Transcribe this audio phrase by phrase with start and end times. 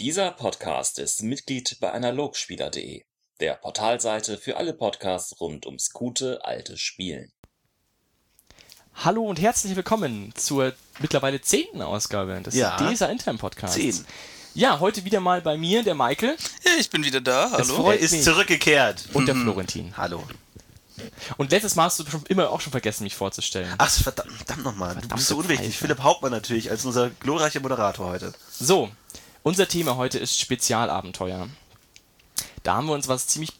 [0.00, 3.02] Dieser Podcast ist Mitglied bei analogspieler.de,
[3.38, 7.30] der Portalseite für alle Podcasts rund ums gute alte Spielen.
[8.94, 12.78] Hallo und herzlich willkommen zur mittlerweile zehnten Ausgabe des Ja.
[12.78, 13.76] DESA Intern Podcasts.
[13.76, 14.06] Zehn.
[14.54, 17.50] Ja, heute wieder mal bei mir, der Michael Ja, ich bin wieder da.
[17.50, 17.90] Hallo.
[17.90, 18.24] Er ist mich.
[18.24, 19.04] zurückgekehrt.
[19.12, 19.94] und der Florentin.
[19.98, 20.24] Hallo.
[21.36, 23.74] Und letztes Mal hast du schon immer auch schon vergessen, mich vorzustellen.
[23.76, 24.96] Ach, verdammt, verdammt nochmal.
[24.96, 25.68] Du bist so unwichtig.
[25.68, 25.78] Pfeife.
[25.78, 28.32] Philipp Hauptmann natürlich, als unser glorreicher Moderator heute.
[28.50, 28.90] So,
[29.42, 31.48] unser Thema heute ist Spezialabenteuer.
[32.62, 33.52] Da haben wir uns was ziemlich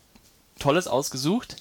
[0.58, 1.56] Tolles ausgesucht.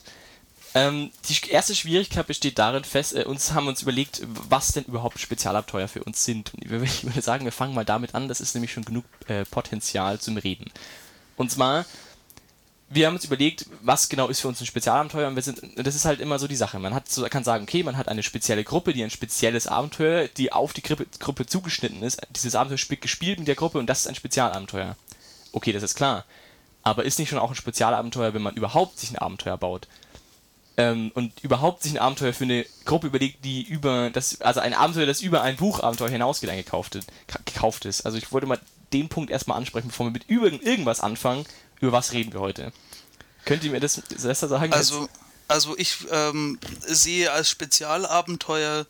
[0.75, 5.19] Ähm, die erste Schwierigkeit besteht darin, fest, äh, uns haben uns überlegt, was denn überhaupt
[5.19, 6.53] Spezialabenteuer für uns sind.
[6.53, 6.69] Und ich
[7.03, 10.37] würde sagen, wir fangen mal damit an, das ist nämlich schon genug äh, Potenzial zum
[10.37, 10.71] Reden.
[11.37, 11.85] Und zwar,
[12.91, 15.95] wir haben uns überlegt, was genau ist für uns ein Spezialabenteuer und wir sind, das
[15.95, 16.79] ist halt immer so die Sache.
[16.79, 20.51] Man hat kann sagen, okay, man hat eine spezielle Gruppe, die ein spezielles Abenteuer, die
[20.51, 22.19] auf die Gruppe, Gruppe zugeschnitten ist.
[22.31, 24.95] Dieses Abenteuer spielt gespielt mit der Gruppe und das ist ein Spezialabenteuer.
[25.51, 26.25] Okay, das ist klar.
[26.81, 29.87] Aber ist nicht schon auch ein Spezialabenteuer, wenn man überhaupt sich ein Abenteuer baut?
[30.77, 34.73] Ähm, und überhaupt sich ein Abenteuer für eine Gruppe überlegt, die über das, also ein
[34.73, 36.97] Abenteuer, das über ein Buchabenteuer hinausgeht, eingekauft
[37.45, 38.05] gekauft ist.
[38.05, 38.59] Also ich wollte mal
[38.93, 41.45] den Punkt erstmal ansprechen, bevor wir mit irgendwas anfangen.
[41.79, 42.71] Über was reden wir heute?
[43.45, 44.73] Könnt ihr mir das besser sagen?
[44.73, 45.09] Also,
[45.47, 48.85] also ich ähm, sehe als Spezialabenteuer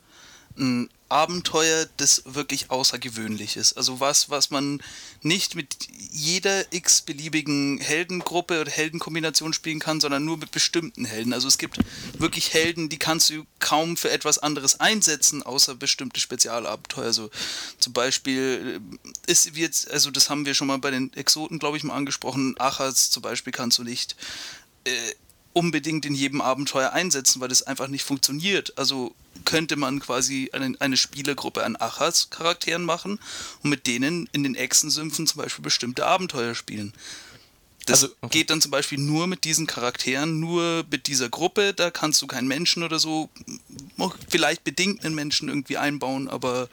[0.58, 3.74] ein Abenteuer, das wirklich außergewöhnlich ist.
[3.74, 4.82] Also was, was man
[5.22, 11.34] nicht mit jeder x-beliebigen Heldengruppe oder Heldenkombination spielen kann, sondern nur mit bestimmten Helden.
[11.34, 11.80] Also es gibt
[12.18, 17.06] wirklich Helden, die kannst du kaum für etwas anderes einsetzen, außer bestimmte Spezialabenteuer.
[17.06, 17.30] Also
[17.80, 18.82] zum Beispiel
[19.28, 21.96] äh, ist jetzt, also das haben wir schon mal bei den Exoten, glaube ich, mal
[21.96, 22.56] angesprochen.
[22.60, 24.16] Achaz zum Beispiel kannst du nicht
[24.86, 24.92] äh,
[25.60, 28.78] unbedingt in jedem Abenteuer einsetzen, weil das einfach nicht funktioniert.
[28.78, 33.20] Also könnte man quasi eine, eine Spielergruppe an Achas-Charakteren machen
[33.62, 36.94] und mit denen in den Echsensümpfen zum Beispiel bestimmte Abenteuer spielen.
[37.86, 38.40] Das Also, okay.
[38.40, 41.74] geht dann zum Beispiel nur mit diesen Charakteren, nur mit dieser Gruppe.
[41.74, 43.30] Da kannst du keinen Menschen oder so,
[44.30, 46.70] vielleicht bedingt einen Menschen irgendwie einbauen, aber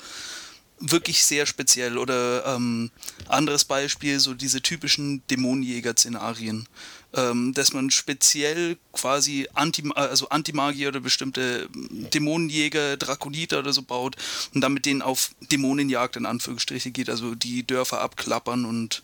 [0.78, 1.98] wirklich sehr speziell.
[1.98, 2.90] Oder ähm,
[3.28, 6.68] anderes Beispiel, so diese typischen Dämonenjäger-Szenarien,
[7.14, 14.16] ähm, dass man speziell quasi Anti also Antimagier oder bestimmte Dämonenjäger, Drakoniter oder so baut
[14.54, 19.02] und dann mit denen auf Dämonenjagd in Anführungsstriche geht, also die Dörfer abklappern und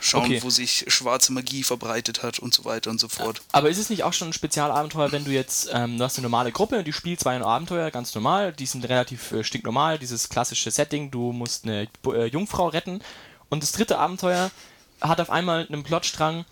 [0.00, 0.42] schauen, Okay.
[0.42, 3.40] wo sich schwarze Magie verbreitet hat und so weiter und so fort.
[3.52, 6.24] Aber ist es nicht auch schon ein Spezialabenteuer, wenn du jetzt, ähm, du hast eine
[6.24, 10.70] normale Gruppe, die spielt zwei Abenteuer, ganz normal, die sind relativ äh, stinknormal, dieses klassische
[10.70, 13.00] Setting, du musst eine äh, Jungfrau retten
[13.48, 14.50] und das dritte Abenteuer
[15.00, 16.44] hat auf einmal einen Plotstrang,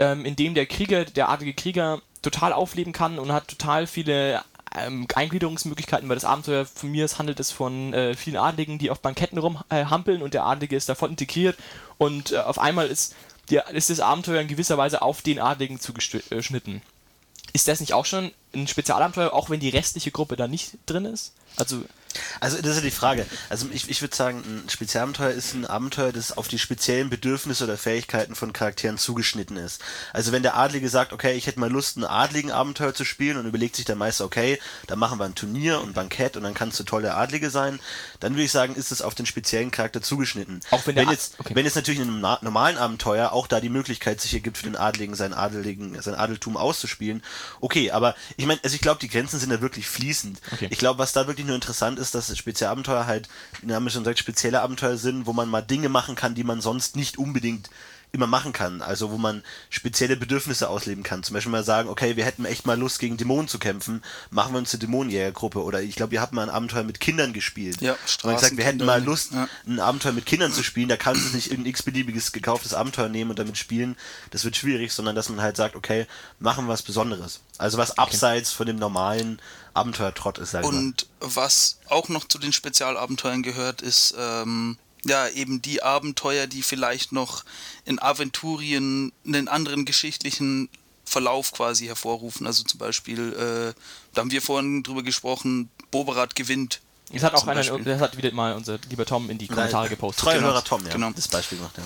[0.00, 4.42] ähm, in dem der Krieger, der adlige Krieger total aufleben kann und hat total viele
[4.76, 8.90] ähm, Eingliederungsmöglichkeiten, weil das Abenteuer von mir es handelt es von äh, vielen Adligen, die
[8.90, 11.56] auf Banketten rumhampeln äh, und der Adlige ist davon integriert
[11.98, 13.14] und äh, auf einmal ist,
[13.50, 16.82] die, ist das Abenteuer in gewisser Weise auf den Adligen zugeschnitten.
[17.52, 21.04] Ist das nicht auch schon ein Spezialabenteuer, auch wenn die restliche Gruppe da nicht drin
[21.04, 21.34] ist?
[21.56, 21.82] Also,
[22.40, 23.26] Also, das ist ja die Frage.
[23.48, 27.64] Also, ich, ich würde sagen, ein Spezialabenteuer ist ein Abenteuer, das auf die speziellen Bedürfnisse
[27.64, 29.80] oder Fähigkeiten von Charakteren zugeschnitten ist.
[30.12, 33.36] Also, wenn der Adlige sagt, okay, ich hätte mal Lust, ein adligen Abenteuer zu spielen
[33.36, 36.54] und überlegt sich der Meister, okay, dann machen wir ein Turnier und Bankett und dann
[36.54, 37.78] kannst du toll der Adlige sein,
[38.18, 40.60] dann würde ich sagen, ist es auf den speziellen Charakter zugeschnitten.
[40.70, 41.54] Auch wenn Ad- jetzt, okay.
[41.54, 44.76] wenn jetzt natürlich in einem normalen Abenteuer auch da die Möglichkeit sich ergibt, für den
[44.76, 47.22] Adligen sein Adeligen, sein Adeltum auszuspielen,
[47.60, 50.40] okay, aber ich meine, also ich glaube, die Grenzen sind da wirklich fließend.
[50.52, 50.68] Okay.
[50.70, 53.28] Ich glaube, was da wirklich nur interessant ist, dass Spezialabenteuer halt,
[53.60, 56.44] wie der Name schon sagt, spezielle Abenteuer sind, wo man mal Dinge machen kann, die
[56.44, 57.70] man sonst nicht unbedingt
[58.12, 58.82] immer machen kann.
[58.82, 61.22] Also wo man spezielle Bedürfnisse ausleben kann.
[61.22, 64.52] Zum Beispiel mal sagen, okay, wir hätten echt mal Lust gegen Dämonen zu kämpfen, machen
[64.52, 65.62] wir uns eine Dämonenjägergruppe.
[65.62, 67.80] Oder ich glaube, ihr habt mal ein Abenteuer mit Kindern gespielt.
[67.80, 69.48] Ja, Und man gesagt, wir hätten mal Lust, ja.
[69.66, 73.30] ein Abenteuer mit Kindern zu spielen, da kannst du nicht irgendein x-beliebiges gekauftes Abenteuer nehmen
[73.30, 73.96] und damit spielen.
[74.30, 76.06] Das wird schwierig, sondern dass man halt sagt, okay,
[76.38, 77.40] machen wir was Besonderes.
[77.58, 79.40] Also was abseits von dem normalen
[79.74, 80.54] Abenteuertrott ist.
[80.54, 86.62] Und was auch noch zu den Spezialabenteuern gehört, ist ähm, ja eben die Abenteuer, die
[86.62, 87.44] vielleicht noch
[87.84, 90.68] in Aventurien einen anderen geschichtlichen
[91.04, 92.46] Verlauf quasi hervorrufen.
[92.46, 93.80] Also zum Beispiel, äh,
[94.14, 96.80] da haben wir vorhin drüber gesprochen, Boberat gewinnt.
[97.12, 100.24] das hat auch einer, das hat wieder mal unser lieber Tom in die Kommentare gepostet.
[100.24, 100.48] Treuer Genau.
[100.48, 100.92] Hörer Tom, ja.
[100.92, 101.10] Genau.
[101.10, 101.84] Das Beispiel gemacht, ja.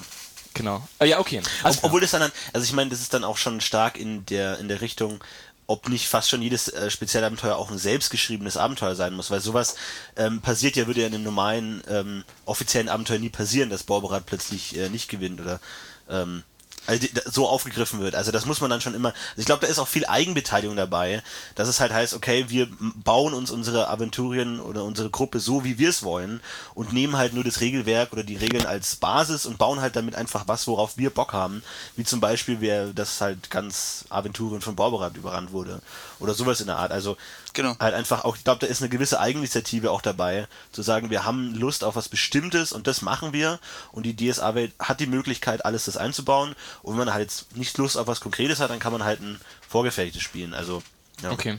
[0.53, 0.87] Genau.
[1.01, 1.43] Äh, ja, okay.
[1.65, 4.59] Ob, obwohl das dann, also ich meine, das ist dann auch schon stark in der,
[4.59, 5.23] in der Richtung,
[5.67, 9.77] ob nicht fast schon jedes äh, Spezialabenteuer auch ein selbstgeschriebenes Abenteuer sein muss, weil sowas
[10.17, 14.27] ähm, passiert ja, würde ja in einem normalen, ähm, offiziellen Abenteuer nie passieren, dass Borberat
[14.27, 15.61] plötzlich äh, nicht gewinnt oder
[16.09, 16.43] ähm,
[16.87, 18.15] also so aufgegriffen wird.
[18.15, 19.09] Also das muss man dann schon immer.
[19.09, 21.23] Also ich glaube, da ist auch viel Eigenbeteiligung dabei,
[21.55, 25.79] dass es halt heißt, okay, wir bauen uns unsere Aventurien oder unsere Gruppe so, wie
[25.79, 26.41] wir es wollen
[26.75, 30.15] und nehmen halt nur das Regelwerk oder die Regeln als Basis und bauen halt damit
[30.15, 31.63] einfach was, worauf wir Bock haben.
[31.97, 35.81] Wie zum Beispiel, wer das halt ganz Aventurien von Borberat überrannt wurde
[36.21, 36.93] oder sowas in der Art.
[36.93, 37.17] Also
[37.55, 37.77] Genau.
[37.79, 41.25] halt einfach auch, ich glaube, da ist eine gewisse Eigeninitiative auch dabei, zu sagen, wir
[41.25, 43.61] haben Lust auf was Bestimmtes und das machen wir
[43.93, 47.79] und die DSA-Welt hat die Möglichkeit, alles das einzubauen und wenn man halt jetzt nicht
[47.79, 50.83] Lust auf was Konkretes hat, dann kann man halt ein vorgefertigtes spielen, also
[51.23, 51.31] ja.
[51.31, 51.57] Okay.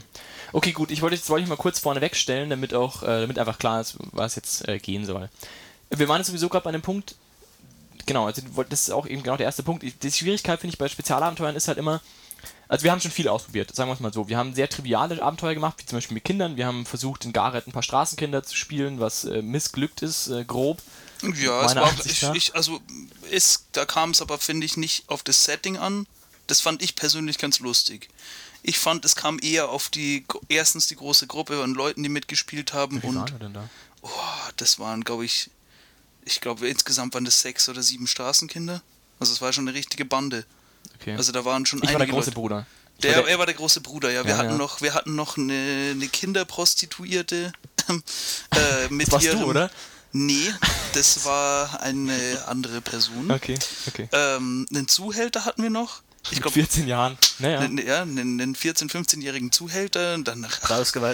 [0.52, 0.90] Okay, gut.
[0.90, 3.80] Ich wollte jetzt wollte ich mal kurz vorne wegstellen, damit auch, äh, damit einfach klar
[3.80, 5.28] ist, was jetzt äh, gehen soll.
[5.90, 7.14] Wir waren jetzt sowieso gerade bei einem Punkt,
[8.06, 9.84] genau, also das ist auch eben genau der erste Punkt.
[10.02, 12.00] Die Schwierigkeit, finde ich, bei Spezialabenteuern ist halt immer,
[12.68, 14.28] also wir haben schon viel ausprobiert, sagen wir es mal so.
[14.28, 16.56] Wir haben sehr triviale Abenteuer gemacht, wie zum Beispiel mit Kindern.
[16.56, 20.44] Wir haben versucht, in Gareth ein paar Straßenkinder zu spielen, was äh, missglückt ist, äh,
[20.44, 20.82] grob.
[21.22, 22.80] Ja, es war, ich, ich, also
[23.30, 26.06] ist, da kam es aber, finde ich, nicht auf das Setting an.
[26.46, 28.08] Das fand ich persönlich ganz lustig.
[28.62, 32.72] Ich fand, es kam eher auf die, erstens die große Gruppe an Leuten, die mitgespielt
[32.72, 33.68] haben Wie waren und wir denn da?
[34.02, 35.50] oh, das waren, glaube ich,
[36.24, 38.82] ich glaube insgesamt waren das sechs oder sieben Straßenkinder.
[39.18, 40.44] Also es war schon eine richtige Bande.
[41.00, 41.14] Okay.
[41.16, 42.34] Also da waren schon ich war einige der große Leute.
[42.40, 42.66] Bruder.
[43.02, 44.24] Der, war der- er war der große Bruder, ja.
[44.24, 44.56] Wir Ja, hatten ja.
[44.56, 47.52] noch, wir hatten noch eine, eine Kinderprostituierte
[47.88, 49.70] äh, mit Das warst ihrem, du, oder?
[50.12, 50.50] Nee,
[50.94, 53.30] das war eine andere Person.
[53.30, 54.08] Okay, okay.
[54.12, 56.00] Ähm, einen Zuhälter hatten wir noch.
[56.24, 57.16] Ich Mit glaube, 14 Jahren.
[57.38, 57.60] Naja.
[57.60, 60.14] einen, ja, einen, einen 14-, 15-jährigen Zuhälter.
[60.14, 60.40] Und dann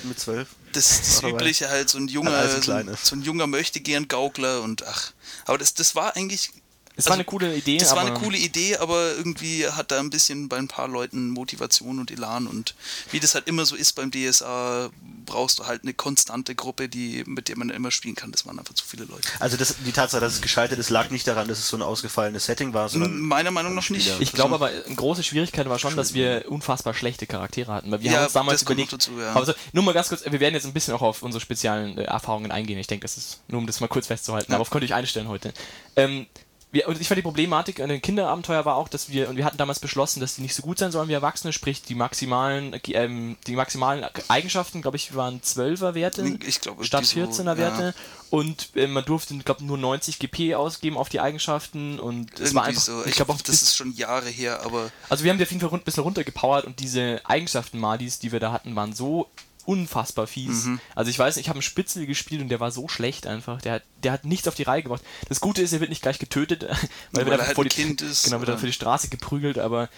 [0.04, 0.48] mit zwölf.
[0.72, 4.62] das, das War übliche halt, so ein junger, er so, ein, so ein junger Möchtegern-Gaukler
[4.62, 5.12] und ach.
[5.44, 6.50] Aber das, das war eigentlich.
[6.96, 7.78] Es war also, eine coole Idee.
[7.78, 10.88] Das war aber eine coole Idee, aber irgendwie hat da ein bisschen bei ein paar
[10.88, 12.74] Leuten Motivation und Elan und
[13.10, 14.90] wie das halt immer so ist beim DSA,
[15.24, 18.30] brauchst du halt eine konstante Gruppe, die, mit der man immer spielen kann.
[18.32, 19.26] Das waren einfach zu viele Leute.
[19.38, 21.82] Also das, die Tatsache, dass es gescheitert ist, lag nicht daran, dass es so ein
[21.82, 24.12] ausgefallenes Setting war, sondern Meiner Meinung nach nicht.
[24.20, 27.90] Ich glaube aber, eine große Schwierigkeit war schon, dass wir unfassbar schlechte Charaktere hatten.
[27.90, 28.92] Weil wir Ja, haben uns damals überlegt.
[28.92, 29.32] dazu, ja.
[29.32, 31.96] Aber so, nur mal ganz kurz, wir werden jetzt ein bisschen auch auf unsere speziellen
[31.96, 32.78] äh, Erfahrungen eingehen.
[32.78, 34.50] Ich denke, das ist nur um das mal kurz festzuhalten.
[34.52, 34.56] Ja.
[34.56, 35.54] Darauf könnt ihr euch einstellen heute.
[35.96, 36.26] Ähm,
[36.72, 39.44] wir, und ich fand die Problematik an den Kinderabenteuer war auch, dass wir, und wir
[39.44, 42.72] hatten damals beschlossen, dass die nicht so gut sein sollen wie Erwachsene, sprich die maximalen,
[42.72, 47.20] äh, ähm, die maximalen Eigenschaften, glaube ich, waren 12er Werte Ich glaube, statt die so,
[47.20, 47.94] 14er Werte.
[48.30, 52.66] Und äh, man durfte, glaube nur 90 GP ausgeben auf die Eigenschaften und es war
[52.66, 53.04] Irgendwie einfach, so.
[53.04, 55.60] ich glaube auch das ist schon Jahre her, aber also wir haben die auf jeden
[55.60, 59.28] Fall ein bisschen runtergepowert und diese Eigenschaften Madis, die wir da hatten, waren so
[59.66, 60.64] unfassbar fies.
[60.64, 60.80] Mhm.
[60.94, 63.60] Also ich weiß, ich habe einen Spitzel gespielt und der war so schlecht einfach.
[63.62, 65.02] Der hat, der hat nichts auf die Reihe gebracht.
[65.28, 66.64] Das Gute ist, er wird nicht gleich getötet,
[67.12, 69.58] weil, Weil er halt vor die, Kind ist, Genau, wird dann für die Straße geprügelt,
[69.58, 69.88] aber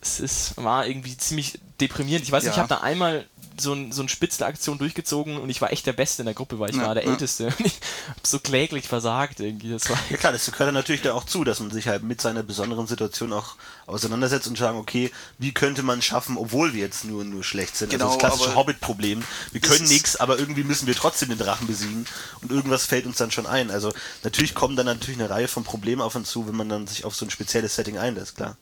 [0.00, 2.24] es ist, war irgendwie ziemlich deprimierend.
[2.24, 2.62] Ich weiß nicht, ich Ja.
[2.64, 3.26] habe da einmal
[3.58, 6.58] so, ein, so eine Spitzelaktion durchgezogen und ich war echt der Beste in der Gruppe,
[6.58, 7.10] weil ich Ja, war der ja.
[7.10, 7.46] Älteste.
[7.58, 9.70] Und ich hab so kläglich versagt irgendwie.
[9.70, 12.02] Das war Ja klar, das gehört dann natürlich da auch zu, dass man sich halt
[12.02, 13.56] mit seiner besonderen Situation auch
[13.86, 17.90] auseinandersetzt und sagen, okay, wie könnte man schaffen, obwohl wir jetzt nur nur schlecht sind.
[17.90, 19.22] Genau, also das klassische aber Hobbit-Problem.
[19.52, 22.06] Wir können nichts, aber irgendwie müssen wir trotzdem den Drachen besiegen
[22.40, 23.70] und irgendwas fällt uns dann schon ein.
[23.70, 23.92] Also
[24.24, 27.04] natürlich kommen dann natürlich eine Reihe von Problemen auf uns zu, wenn man dann sich
[27.04, 28.56] auf so ein spezielles Setting einlässt, klar.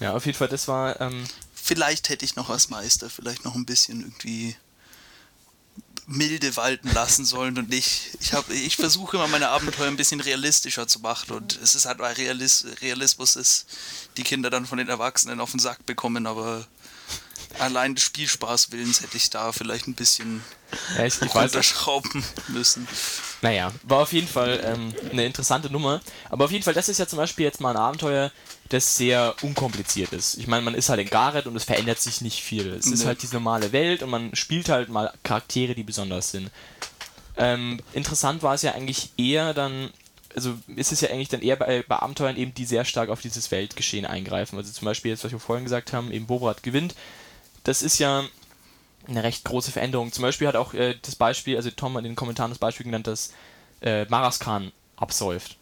[0.00, 1.00] ja auf jeden Fall, das war.
[1.00, 1.24] Ähm,
[1.62, 4.56] vielleicht hätte ich noch als Meister vielleicht noch ein bisschen irgendwie
[6.06, 8.16] milde walten lassen sollen und nicht.
[8.20, 11.86] Ich habe, ich versuche immer meine Abenteuer ein bisschen realistischer zu machen und es ist
[11.86, 13.66] halt, weil Realis, Realismus ist,
[14.16, 16.66] die Kinder dann von den Erwachsenen auf den Sack bekommen, aber
[17.58, 20.42] allein des Spielspaß willens hätte ich da vielleicht ein bisschen
[20.96, 22.86] ja, ich, ich runterschrauben müssen.
[23.42, 26.00] Naja, war auf jeden Fall ähm, eine interessante Nummer.
[26.30, 28.30] Aber auf jeden Fall, das ist ja zum Beispiel jetzt mal ein Abenteuer,
[28.68, 30.38] das sehr unkompliziert ist.
[30.38, 32.68] Ich meine, man ist halt in Gareth und es verändert sich nicht viel.
[32.74, 33.06] Es ist Nee.
[33.06, 36.50] halt diese normale Welt und man spielt halt mal Charaktere, die besonders sind.
[37.36, 39.90] Ähm, interessant war es ja eigentlich eher dann,
[40.34, 43.20] also ist es ja eigentlich dann eher bei, bei Abenteuern eben, die sehr stark auf
[43.20, 44.56] dieses Weltgeschehen eingreifen.
[44.56, 46.94] Also zum Beispiel jetzt, was wir vorhin gesagt haben, eben Bobrat gewinnt.
[47.64, 48.24] Das ist ja
[49.06, 50.12] eine recht große Veränderung.
[50.12, 52.84] Zum Beispiel hat auch äh, das Beispiel, also Tom hat in den Kommentaren das Beispiel
[52.84, 53.32] genannt, dass
[53.80, 55.56] äh, Maraskan absäuft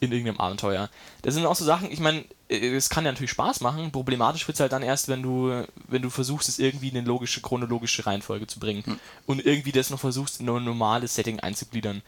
[0.00, 0.90] in irgendeinem Abenteuer.
[1.22, 3.92] Das sind auch so Sachen, ich meine, äh, es kann ja natürlich Spaß machen.
[3.92, 7.06] Problematisch wird es halt dann erst, wenn du, wenn du versuchst, es irgendwie in eine
[7.06, 12.02] logische, chronologische Reihenfolge zu bringen und irgendwie das noch versuchst, in ein normales Setting einzugliedern.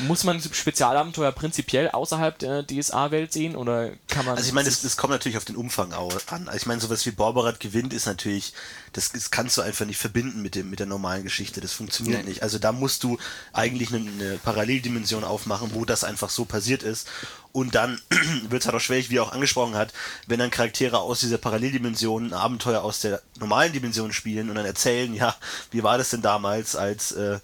[0.00, 4.36] Muss man Spezialabenteuer prinzipiell außerhalb der DSA-Welt sehen oder kann man.
[4.36, 6.02] Also ich meine, das, das kommt natürlich auf den Umfang an.
[6.48, 8.54] Also ich meine, sowas wie Borberat gewinnt ist natürlich,
[8.92, 11.60] das, das kannst du einfach nicht verbinden mit dem mit der normalen Geschichte.
[11.60, 12.30] Das funktioniert Nee.
[12.30, 12.42] nicht.
[12.42, 13.18] Also da musst du
[13.52, 17.06] eigentlich eine, eine Paralleldimension aufmachen, wo das einfach so passiert ist.
[17.52, 18.00] Und dann
[18.48, 19.92] wird es halt auch schwierig, wie er auch angesprochen hat,
[20.26, 24.66] wenn dann Charaktere aus dieser Paralleldimension ein Abenteuer aus der normalen Dimension spielen und dann
[24.66, 25.36] erzählen, ja,
[25.70, 27.38] wie war das denn damals, als äh,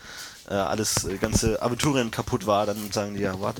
[0.51, 3.57] äh, alles äh, ganze Aventurien kaputt war, dann sagen die ja, what?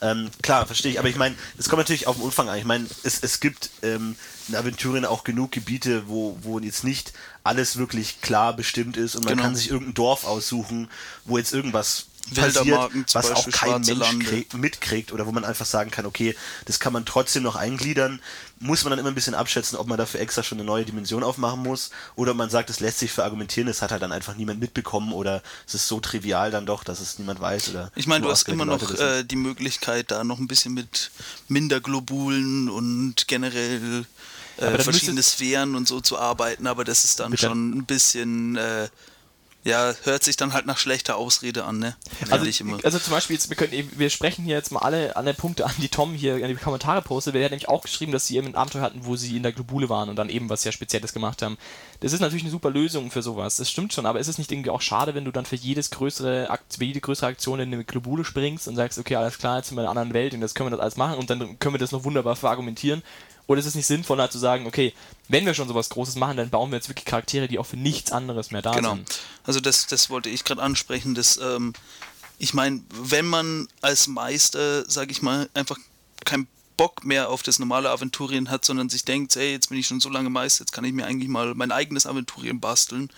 [0.00, 2.58] Ähm, klar, verstehe ich, aber ich meine, es kommt natürlich auf den Umfang an.
[2.58, 4.16] Ich meine, es, es gibt ähm,
[4.48, 7.12] in Aventurien auch genug Gebiete, wo, wo jetzt nicht
[7.44, 9.44] alles wirklich klar bestimmt ist und man Genau.
[9.44, 10.88] kann sich irgendein Dorf aussuchen,
[11.24, 15.90] wo jetzt irgendwas passiert, was auch kein Mensch krieg, mitkriegt oder wo man einfach sagen
[15.90, 16.36] kann, okay,
[16.66, 18.20] das kann man trotzdem noch eingliedern,
[18.60, 21.22] muss man dann immer ein bisschen abschätzen, ob man dafür extra schon eine neue Dimension
[21.22, 24.36] aufmachen muss oder ob man sagt, es lässt sich verargumentieren, das hat halt dann einfach
[24.36, 28.06] niemand mitbekommen oder es ist so trivial dann doch, dass es niemand weiß oder Ich
[28.06, 31.10] meine, du hast immer noch äh, die Möglichkeit, da noch ein bisschen mit
[31.48, 34.04] Minderglobulen und generell
[34.58, 38.88] äh, verschiedene Sphären und so zu arbeiten, aber das ist dann schon ein bisschen, äh,
[39.62, 41.94] ja, hört sich dann halt nach schlechter Ausrede an, ne?
[42.30, 42.44] Also,
[42.84, 45.66] also zum Beispiel, jetzt, wir, können, eben- wir sprechen hier jetzt mal alle, alle Punkte
[45.66, 47.34] an, die Tom hier in die Kommentare postet.
[47.34, 49.52] Der hat nämlich auch geschrieben, dass sie eben ein Abenteuer hatten, wo sie in der
[49.52, 51.58] Globule waren und dann eben was sehr Spezielles gemacht haben.
[52.00, 53.56] Das ist natürlich eine super Lösung für sowas.
[53.56, 55.90] Das stimmt schon, aber ist es nicht irgendwie auch schade, wenn du dann für jedes
[55.90, 59.58] größere Akt, für jede größere Aktion in eine Globule springst und sagst, okay, alles klar,
[59.58, 61.28] jetzt sind wir in einer anderen Welt und jetzt können wir das alles machen und
[61.28, 63.02] dann können wir das noch wunderbar verargumentieren.
[63.50, 64.94] Oder ist es nicht sinnvoller zu sagen, okay,
[65.26, 67.76] wenn wir schon sowas Großes machen, dann bauen wir jetzt wirklich Charaktere, die auch für
[67.76, 68.94] nichts anderes mehr da Genau.
[68.94, 69.18] sind.
[69.42, 71.72] Also das, das wollte ich gerade ansprechen, dass ähm,
[72.38, 75.76] ich meine, wenn man als Meister, sage ich mal, einfach
[76.24, 79.88] keinen Bock mehr auf das normale Aventurien hat, sondern sich denkt, ey, jetzt bin ich
[79.88, 83.10] schon so lange Meister, jetzt kann ich mir eigentlich mal mein eigenes Aventurien basteln,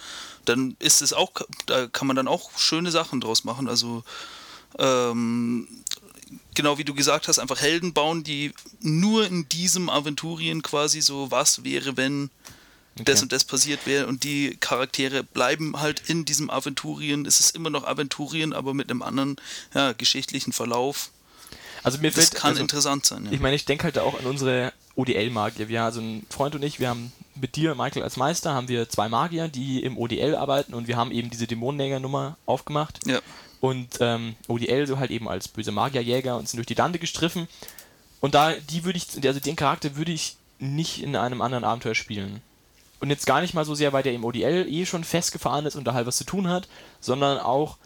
[0.47, 1.33] dann ist es auch,
[1.67, 3.69] da kann man dann auch schöne Sachen draus machen.
[3.69, 4.03] Also
[4.79, 5.69] ähm,
[6.55, 11.31] genau wie du gesagt hast, einfach Helden bauen, die nur in diesem Aventurien quasi so,
[11.31, 12.31] was wäre, wenn
[12.97, 13.23] das Okay.
[13.23, 17.25] und das passiert wäre und die Charaktere bleiben halt in diesem Aventurien.
[17.25, 19.37] Es ist immer noch Aventurien, aber mit einem anderen
[19.75, 21.11] ja, geschichtlichen Verlauf.
[21.83, 23.25] Also mir Das fällt, kann also, interessant sein.
[23.25, 23.33] Ja.
[23.33, 25.69] Ich meine, ich denke halt auch an unsere ODL-Magier.
[25.69, 28.89] Wir, also ein Freund und ich, wir haben mit dir, Michael, als Meister, haben wir
[28.91, 33.01] zwei Magier, die im ODL arbeiten und wir haben eben diese Dämonenjäger-Nummer aufgemacht.
[33.07, 33.21] ja.
[33.63, 37.47] Und ähm, ODL so halt eben als böse Magierjäger und sind durch die Lande gestriffen.
[38.21, 41.95] Und da, die würde ich, also den Charakter würde ich nicht in einem anderen Abenteuer
[41.95, 42.41] spielen.
[42.99, 45.77] Und jetzt gar nicht mal so sehr, weil der im ODL eh schon festgefahren ist
[45.77, 46.67] und da halt was zu tun hat,
[47.01, 47.79] sondern auch,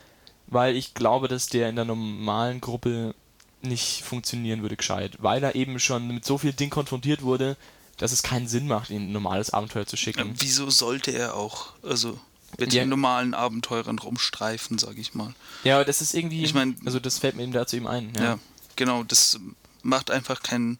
[0.46, 3.14] weil ich glaube, dass der in der normalen Gruppe
[3.60, 5.18] nicht funktionieren würde gescheit.
[5.18, 7.58] Weil er eben schon mit so viel Ding konfrontiert wurde,
[7.98, 10.34] dass es keinen Sinn macht, ihn in ein normales Abenteuer zu schicken.
[10.38, 12.18] Wieso sollte er auch, also
[12.58, 12.82] mit Ja.
[12.84, 15.34] den normalen Abenteurern rumstreifen, sage ich mal.
[15.64, 18.12] Ja, aber das ist irgendwie, Ich mein- also das fällt mir eben dazu eben ein.
[18.18, 18.38] Ja.
[18.76, 19.38] genau, das
[19.82, 20.78] macht einfach keinen,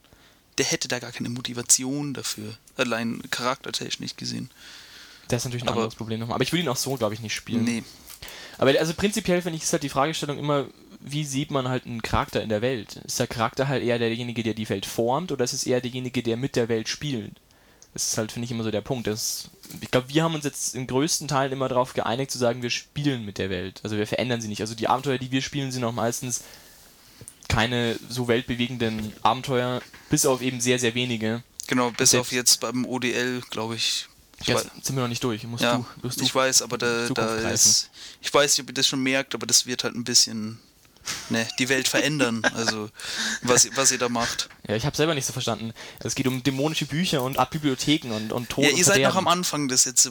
[0.58, 4.50] der hätte da gar keine Motivation dafür, allein charaktertechnisch gesehen.
[5.28, 6.36] Das ist natürlich ein Aber- anderes Problem nochmal.
[6.36, 7.64] Aber ich würde ihn auch so, glaube ich, nicht spielen.
[7.64, 7.82] Nee,
[8.58, 10.66] Aber also prinzipiell finde ich, ist halt die Fragestellung immer,
[11.00, 12.96] wie sieht man halt einen Charakter in der Welt?
[13.04, 16.22] Ist der Charakter halt eher derjenige, der die Welt formt, oder ist es eher derjenige,
[16.22, 17.32] der mit der Welt spielt?
[17.92, 19.06] Das ist halt, finde ich, immer so der Punkt.
[19.06, 22.62] Das, ich glaube, wir haben uns jetzt in größten Teilen immer darauf geeinigt, zu sagen,
[22.62, 23.80] wir spielen mit der Welt.
[23.82, 24.60] Also wir verändern sie nicht.
[24.60, 26.42] Also die Abenteuer, die wir spielen, sind auch meistens
[27.48, 29.80] keine so weltbewegenden Abenteuer,
[30.10, 31.42] bis auf eben sehr, sehr wenige.
[31.68, 34.08] genau, bis Selbst- auf jetzt beim ODL, glaube ich.
[34.40, 35.44] ich Jetzt wei- sind wir noch nicht durch.
[35.44, 38.74] Musst ja, du, du ich weiß, aber da, da ist, ich weiß nicht, ob ihr
[38.74, 40.58] das schon merkt, aber das wird halt ein bisschen,
[41.30, 42.90] ne, die Welt verändern, also
[43.42, 44.48] was, ihr- was ihr da macht.
[44.68, 45.72] Ja, ich habe selber nicht so verstanden.
[46.00, 49.16] Es geht um dämonische Bücher und Art Bibliotheken und, und Tod Ja, ihr seid noch
[49.16, 50.10] am Anfang des jetzt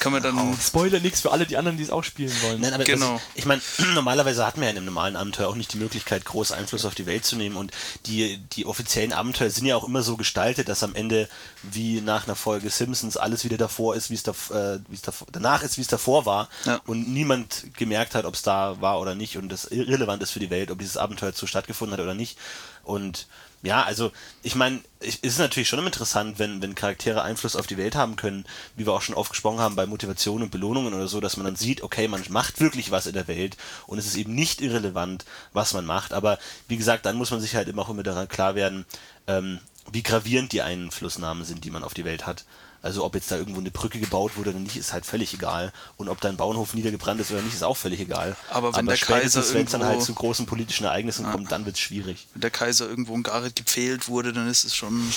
[0.00, 2.60] kann man dann, Spoiler nix für alle die anderen, die es auch spielen wollen.
[2.60, 3.12] Nein, aber Genau.
[3.14, 3.62] das, ich meine,
[3.94, 6.94] normalerweise hat man ja in einem normalen Abenteuer auch nicht die Möglichkeit, groß Einfluss auf
[6.94, 7.56] die Welt zu nehmen.
[7.56, 7.70] Und
[8.06, 11.28] die, die offiziellen Abenteuer sind ja auch immer so gestaltet, dass am Ende,
[11.62, 15.02] wie nach einer Folge Simpsons, alles wieder davor ist, wie es, da, äh, wie es
[15.02, 16.48] davor, danach ist, wie es davor war.
[16.64, 16.80] Ja.
[16.86, 19.36] Und niemand gemerkt hat, ob es da war oder nicht.
[19.36, 22.38] Und das irrelevant ist für die Welt, ob dieses Abenteuer so stattgefunden hat oder nicht.
[22.82, 23.26] Und
[23.62, 24.10] ja, also
[24.42, 28.16] ich meine, es ist natürlich schon interessant, wenn, wenn Charaktere Einfluss auf die Welt haben
[28.16, 31.36] können, wie wir auch schon oft gesprochen haben bei Motivation und Belohnungen oder so, dass
[31.36, 34.34] man dann sieht, okay, man macht wirklich was in der Welt und es ist eben
[34.34, 36.14] nicht irrelevant, was man macht.
[36.14, 36.38] Aber
[36.68, 38.86] wie gesagt, dann muss man sich halt immer auch immer daran klar werden,
[39.26, 39.58] ähm,
[39.92, 42.44] wie gravierend die Einflussnahmen sind, die man auf die Welt hat.
[42.82, 45.72] Also ob jetzt da irgendwo eine Brücke gebaut wurde oder nicht, ist halt völlig egal.
[45.98, 48.36] Und ob da ein Bauernhof niedergebrannt ist oder nicht, ist auch völlig egal.
[48.50, 51.76] Aber wenn der Kaiser wenn es dann halt zu großen politischen Ereignissen kommt, dann wird
[51.76, 52.26] es schwierig.
[52.32, 55.12] wenn der Kaiser irgendwo in Gareth gepfählt wurde, dann ist es schon,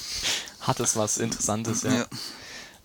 [0.68, 1.92] Hat es was Interessantes, ja.
[1.92, 2.06] ja.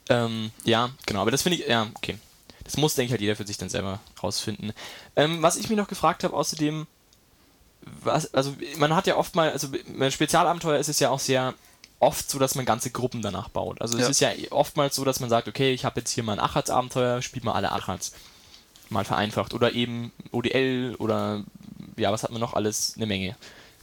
[0.09, 1.21] Ja, ähm, ja genau.
[1.21, 2.17] Aber das finde ich, ja, okay.
[2.63, 4.71] Das muss, denke ich, halt jeder für sich dann selber rausfinden.
[5.17, 6.87] Ähm, was ich mich noch gefragt habe, außerdem,
[7.81, 11.53] was, also man hat ja oft mal, also bei Spezialabenteuer ist es ja auch sehr
[12.03, 13.81] oft so, dass man ganze Gruppen danach baut.
[13.81, 14.09] Also es Ja.
[14.09, 17.21] ist ja oftmals so, dass man sagt, okay, ich habe jetzt hier mal ein Achatz-Abenteuer,
[17.21, 18.13] spielt mal alle Achatz.
[18.89, 19.53] Mal vereinfacht.
[19.53, 21.43] Oder eben ODL oder
[21.97, 22.93] ja, was hat man noch alles?
[22.95, 23.35] Eine Menge.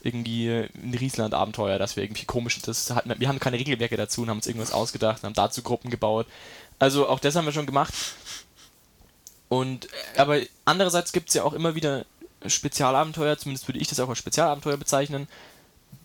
[0.03, 4.31] Irgendwie ein Riesland-Abenteuer, dass wir irgendwie komisch, das hatten, wir haben keine Regelwerke dazu und
[4.31, 6.27] haben uns irgendwas ausgedacht und haben dazu Gruppen gebaut.
[6.79, 7.93] Also auch das haben wir schon gemacht.
[9.49, 12.05] Und äh, aber andererseits gibt es ja auch immer wieder
[12.47, 15.29] Spezialabenteuer, zumindest würde ich das auch als Spezialabenteuer bezeichnen,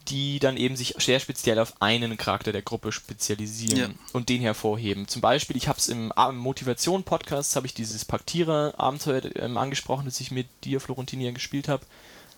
[0.08, 3.90] die dann eben sich sehr speziell auf einen Charakter der Gruppe spezialisieren Ja.
[4.14, 5.08] und den hervorheben.
[5.08, 10.30] Zum Beispiel, ich habe es im Motivation-Podcast, habe ich dieses Paktierer-Abenteuer ähm, angesprochen, das ich
[10.32, 11.86] mit dir, Florentin, hier gespielt habe.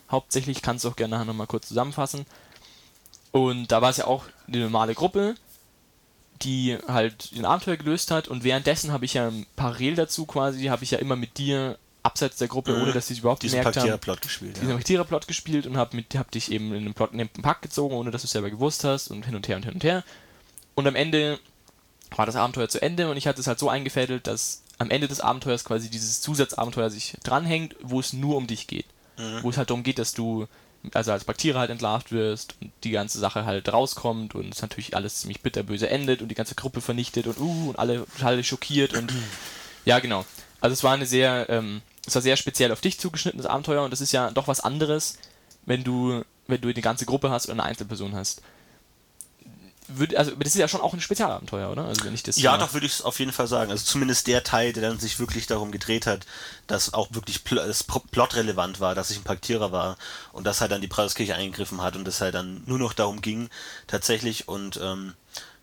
[0.10, 2.25] Hauptsächlich kannst du auch gerne nachher nochmal kurz zusammenfassen.
[3.32, 5.36] Und da war es ja auch eine normale Gruppe,
[6.42, 10.84] die halt den Abenteuer gelöst hat und währenddessen habe ich ja parallel dazu quasi, habe
[10.84, 11.77] ich ja immer mit dir
[12.08, 14.56] abseits der Gruppe, ohne dass sie es überhaupt Diesen gemerkt haben, Paktierplot gespielt.
[14.56, 14.76] diesen Ja.
[14.76, 17.96] Maktierer-Plot gespielt und hab, mit, hab dich eben in den, Plot, in den Pakt gezogen,
[17.96, 20.04] ohne dass du es selber gewusst hast und hin und her und hin und her.
[20.76, 21.40] Und am Ende
[22.16, 25.08] war das Abenteuer zu Ende und ich hatte es halt so eingefädelt, dass am Ende
[25.08, 28.86] des Abenteuers quasi dieses Zusatzabenteuer sich dranhängt, wo es nur um dich geht.
[29.42, 30.48] Wo es halt darum geht, dass du
[30.94, 34.96] also als Baktierer halt entlarvt wirst und die ganze Sache halt rauskommt und es natürlich
[34.96, 38.94] alles ziemlich bitterböse endet und die ganze Gruppe vernichtet und uh und alle total schockiert
[38.94, 39.12] und
[39.86, 40.24] ja genau.
[40.62, 43.92] Also es war eine sehr, ähm, es war sehr speziell auf dich zugeschnittenes Abenteuer und
[43.92, 45.18] das ist ja doch was anderes,
[45.66, 48.42] wenn du, wenn du eine ganze Gruppe hast oder eine Einzelperson hast.
[49.90, 51.86] Würde, also das ist ja schon auch ein Spezialabenteuer, oder?
[51.86, 53.72] Also wenn ich das Ja, mal- doch, würde ich es auf jeden Fall sagen.
[53.72, 56.26] Also zumindest der Teil, der dann sich wirklich darum gedreht hat,
[56.68, 59.98] dass auch wirklich pl es plotrelevant war, dass ich ein Paktierer war
[60.34, 63.22] und dass halt dann die Preiskirche eingegriffen hat und es halt dann nur noch darum
[63.22, 63.50] ging,
[63.88, 64.50] tatsächlich.
[64.50, 65.14] Und ähm,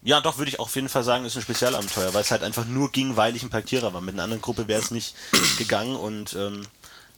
[0.04, 2.66] ja, doch, würde ich auf jeden Fall sagen, ist ein Spezialabenteuer, weil es halt einfach
[2.66, 4.02] nur ging, weil ich ein Paktierer war.
[4.02, 5.14] Mit einer anderen Gruppe wäre es nicht
[5.58, 6.66] gegangen und ähm,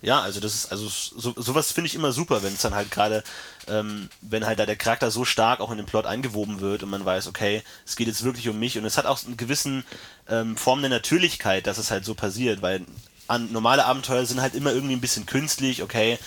[0.03, 2.93] ja, also das ist, also so, sowas finde ich immer super, wenn es dann halt
[2.93, 3.25] gerade,
[3.67, 6.91] ähm, wenn halt da der Charakter so stark auch in den Plot eingewoben wird und
[6.91, 9.85] man weiß, okay, es geht jetzt wirklich um mich und es hat auch einen gewissen
[10.29, 12.83] ähm, Form der Natürlichkeit, dass es halt so passiert, weil
[13.27, 16.19] an, normale Abenteuer sind halt immer irgendwie ein bisschen künstlich, okay,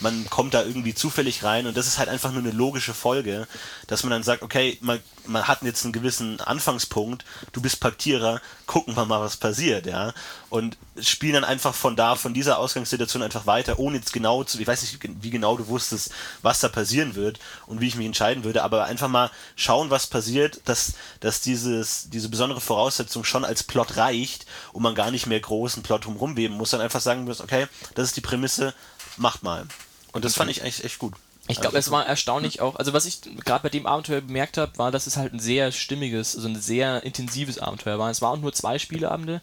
[0.00, 3.46] man kommt da irgendwie zufällig rein und das ist halt einfach nur eine logische Folge,
[3.86, 8.40] dass man dann sagt, okay, man, man hat jetzt einen gewissen Anfangspunkt, du bist Paktierer,
[8.66, 10.12] gucken wir mal, was passiert, ja,
[10.50, 14.60] und spielen dann einfach von da, von dieser Ausgangssituation einfach weiter, ohne jetzt genau zu,
[14.60, 16.10] ich weiß nicht, wie genau du wusstest,
[16.42, 20.06] was da passieren wird und wie ich mich entscheiden würde, aber einfach mal schauen, was
[20.06, 25.26] passiert, dass, dass dieses, diese besondere Voraussetzung schon als Plot reicht und man gar nicht
[25.26, 28.74] mehr großen Plot drumherum weben muss, dann einfach sagen muss, okay, das ist die Prämisse,
[29.16, 29.66] macht mal.
[30.12, 31.14] Und das fand ich echt, echt gut.
[31.48, 34.76] Ich glaube, es war erstaunlich auch, also was ich gerade bei dem Abenteuer bemerkt habe,
[34.78, 38.10] war, dass es halt ein sehr stimmiges, also ein sehr intensives Abenteuer war.
[38.10, 39.40] Es waren nur zwei Spieleabende,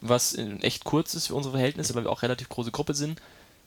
[0.00, 3.20] was äh, echt kurz ist für unsere Verhältnisse, weil wir auch relativ große Gruppe sind.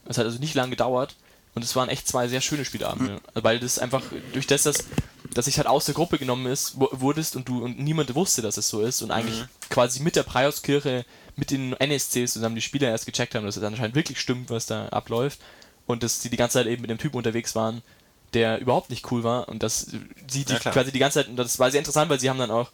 [0.08, 1.16] Es hat also nicht lange gedauert
[1.54, 4.02] und es waren echt zwei sehr schöne Spieleabende, weil das einfach
[4.34, 4.86] durch das, dass,
[5.34, 8.42] dass ich halt aus der Gruppe genommen ist, wu- wurdest und du und niemand wusste,
[8.42, 11.06] dass es so ist und eigentlich quasi mit der Preiskirche,
[11.36, 14.66] mit den NSCs zusammen die Spieler erst gecheckt haben, dass es anscheinend wirklich stimmt, was
[14.66, 15.40] da abläuft
[15.88, 17.82] und dass sie die ganze Zeit eben mit dem Typen unterwegs waren,
[18.34, 19.88] der überhaupt nicht cool war und dass
[20.28, 22.40] sie die Ja, quasi die ganze Zeit, und das war sehr interessant, weil sie haben
[22.40, 22.70] dann auch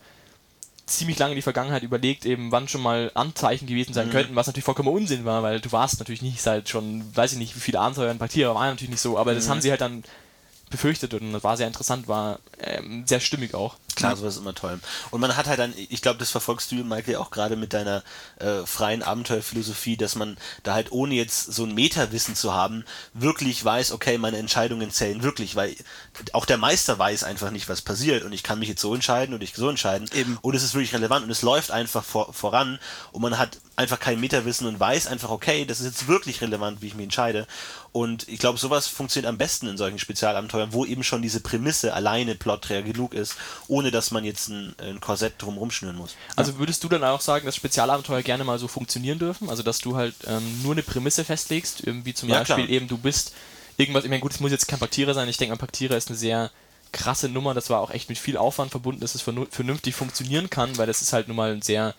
[0.85, 3.95] ziemlich lange in die Vergangenheit überlegt, eben wann schon mal Anzeichen gewesen Mhm.
[3.95, 7.33] sein könnten, was natürlich vollkommen Unsinn war, weil du warst natürlich nicht seit schon, weiß
[7.33, 9.35] ich nicht, wie viele Abenteuer und Paktierer waren natürlich nicht so, aber Mhm.
[9.35, 10.03] das haben sie halt dann
[10.69, 13.75] befürchtet und das war sehr interessant, war ähm, sehr stimmig auch.
[14.01, 14.79] Klar, sowas ist immer toll.
[15.11, 18.03] Und man hat halt dann, ich glaube, das verfolgst du, Michael, auch gerade mit deiner
[18.39, 22.83] äh, freien Abenteuerphilosophie, dass man da halt ohne jetzt so ein Meta-Wissen zu haben,
[23.13, 25.75] wirklich weiß, okay, meine Entscheidungen zählen wirklich, weil
[26.33, 28.23] auch der Meister weiß einfach nicht, was passiert.
[28.23, 30.09] Und ich kann mich jetzt so entscheiden und ich so entscheiden.
[30.13, 30.37] Eben.
[30.41, 32.79] und es ist wirklich relevant und es läuft einfach vor, voran.
[33.11, 36.81] Und man hat einfach kein Meta-Wissen und weiß einfach, okay, das ist jetzt wirklich relevant,
[36.81, 37.47] wie ich mich entscheide.
[37.91, 41.93] Und ich glaube, sowas funktioniert am besten in solchen Spezialabenteuern, wo eben schon diese Prämisse
[41.93, 43.35] alleine Plotträger genug ist,
[43.67, 46.15] ohne dass man jetzt ein, ein Korsett drum rumschnüren muss.
[46.35, 49.49] Also würdest du dann auch sagen, dass Spezialabenteuer gerne mal so funktionieren dürfen?
[49.49, 52.69] Also dass du halt ähm, nur eine Prämisse festlegst, irgendwie zum Ja, Beispiel klar.
[52.69, 53.33] eben du bist
[53.77, 56.09] irgendwas, ich meine gut, es muss jetzt kein Paktierer sein, ich denke mal Paktierer ist
[56.09, 56.51] eine sehr
[56.91, 60.77] krasse Nummer, das war auch echt mit viel Aufwand verbunden, dass es vernünftig funktionieren kann,
[60.77, 61.95] weil das ist halt nun mal ein sehr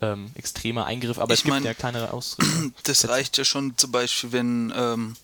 [0.00, 2.74] ähm, extremer Eingriff, aber Ich es gibt mein, ja kleinere Ausrichtungen.
[2.84, 5.16] Das reicht ja schon zum Beispiel, wenn ähm,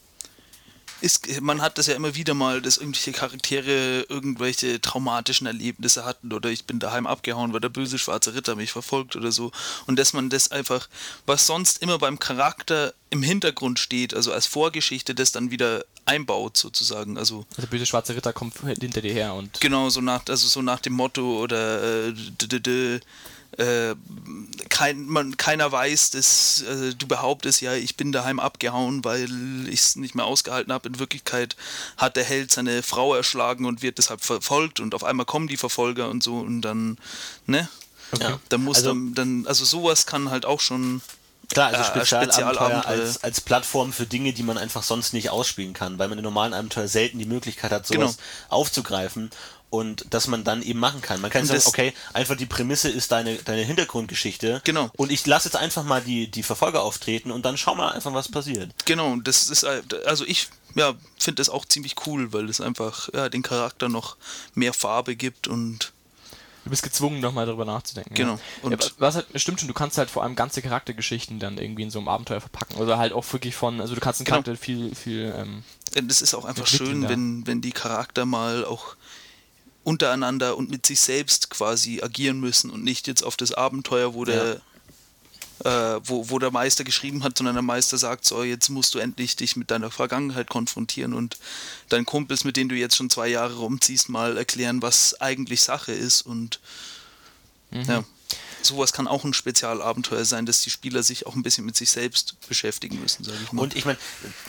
[1.01, 6.33] ist, man hat das ja immer wieder mal, dass irgendwelche Charaktere irgendwelche traumatischen Erlebnisse hatten
[6.33, 9.53] oder ich bin daheim abgehauen, weil der böse schwarze Ritter mich verfolgt oder so.
[9.87, 10.89] Und dass man das einfach,
[11.27, 16.57] was sonst immer beim Charakter im Hintergrund steht, also als Vorgeschichte, das dann wieder einbaut
[16.57, 17.17] sozusagen.
[17.17, 20.63] Also Also böse schwarze Ritter kommt hinter dir her und Genau, so nach, also so
[20.63, 22.15] nach dem Motto oder äh,
[23.57, 23.95] äh,
[24.69, 29.81] kein, man, keiner weiß, dass äh, du behauptest, ja, ich bin daheim abgehauen, weil ich
[29.81, 30.89] es nicht mehr ausgehalten habe.
[30.89, 31.57] In Wirklichkeit
[31.97, 35.57] hat der Held seine Frau erschlagen und wird deshalb verfolgt und auf einmal kommen die
[35.57, 36.99] Verfolger und so und dann,
[37.47, 37.69] ne?
[38.13, 38.25] Okay.
[38.25, 38.41] Ja.
[38.49, 41.03] Dann muss Also- dann, dann, also sowas kann halt auch schon
[41.51, 45.73] Klar, also äh, Spezialabenteuer als, als Plattform für Dinge, die man einfach sonst nicht ausspielen
[45.73, 48.19] kann, weil man in normalen Abenteuer selten die Möglichkeit hat, sowas
[48.51, 49.31] aufzugreifen
[49.70, 51.20] und dass man dann eben machen kann.
[51.20, 54.90] Man kann Und sagen, das- okay, einfach die Prämisse ist deine, deine Hintergrundgeschichte Genau.
[54.96, 58.12] und ich lasse jetzt einfach mal die, die Verfolger auftreten und dann schau mal einfach,
[58.14, 58.70] was passiert.
[58.87, 63.09] Genau, das ist äh, also ich ja, finde das auch ziemlich cool, weil es einfach
[63.12, 64.16] ja, den Charakter noch
[64.54, 65.92] mehr Farbe gibt und
[66.64, 68.12] Du bist gezwungen, nochmal darüber nachzudenken.
[68.14, 68.35] Genau.
[68.35, 68.38] Ja.
[68.61, 71.85] Und- ja, was halt, stimmt schon, du kannst halt vor allem ganze Charaktergeschichten dann irgendwie
[71.85, 72.76] in so einem Abenteuer verpacken.
[72.76, 74.42] Oder halt auch wirklich von, also du kannst einen Genau.
[74.42, 75.62] Charakter viel, viel, ähm,
[76.11, 78.96] es ist auch einfach schön, wenn, wenn die Charakter mal auch
[79.85, 84.25] untereinander und mit sich selbst quasi agieren müssen und nicht jetzt auf das Abenteuer, wo
[84.25, 84.61] der
[85.64, 89.01] äh, wo, wo der Meister geschrieben hat, sondern der Meister sagt, so, jetzt musst du
[89.01, 91.37] endlich dich mit deiner Vergangenheit konfrontieren und
[91.88, 95.93] deinen Kumpels, mit denen du jetzt schon zwei Jahre rumziehst, mal erklären, was eigentlich Sache
[95.93, 96.61] ist und
[97.73, 98.05] ja,
[98.62, 101.90] sowas kann auch ein Spezialabenteuer sein, dass die Spieler sich auch ein bisschen mit sich
[101.90, 103.62] selbst beschäftigen müssen, sage ich mal.
[103.62, 103.99] Und ich meine,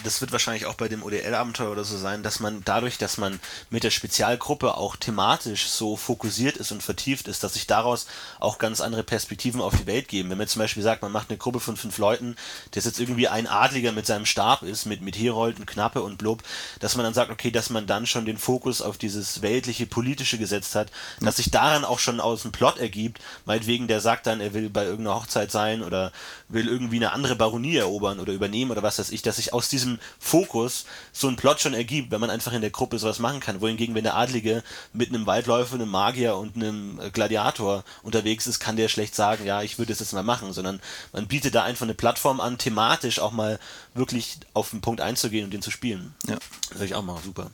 [0.04, 3.40] das wird wahrscheinlich auch bei dem ODL-Abenteuer oder so sein, dass man dadurch, dass man
[3.70, 8.08] mit der Spezialgruppe auch thematisch so fokussiert ist und vertieft ist, dass sich daraus
[8.40, 10.30] auch ganz andere Perspektiven auf die Welt geben.
[10.30, 12.36] Wenn man zum Beispiel sagt, man macht eine Gruppe von fünf Leuten,
[12.72, 16.18] das jetzt irgendwie ein Adliger mit seinem Stab ist, mit, mit Herold und Knappe und
[16.18, 16.44] Blub,
[16.80, 20.38] dass man dann sagt, okay, dass man dann schon den Fokus auf dieses weltliche, politische
[20.38, 24.42] gesetzt hat, dass sich daran auch schon aus dem Plot ergibt, meinetwegen der sagt dann,
[24.42, 26.12] er will bei irgendeiner Hochzeit sein oder
[26.48, 29.70] will irgendwie eine andere Baronie erobern oder übernehmen oder was weiß ich, dass sich aus
[29.70, 33.40] diesem Fokus so ein Plot schon ergibt, wenn man einfach in der Gruppe sowas machen
[33.40, 33.62] kann.
[33.62, 38.76] Wohingegen, wenn der Adlige mit einem Waldläufer, einem Magier und einem Gladiator unterwegs ist, kann
[38.76, 40.80] der schlecht sagen, ja, ich würde das jetzt mal machen, sondern
[41.14, 43.60] man bietet da einfach eine Plattform an, thematisch auch mal
[43.94, 46.14] wirklich auf den Punkt einzugehen und den zu spielen.
[46.28, 46.36] Ja.
[46.36, 47.52] Das finde ich auch mal super.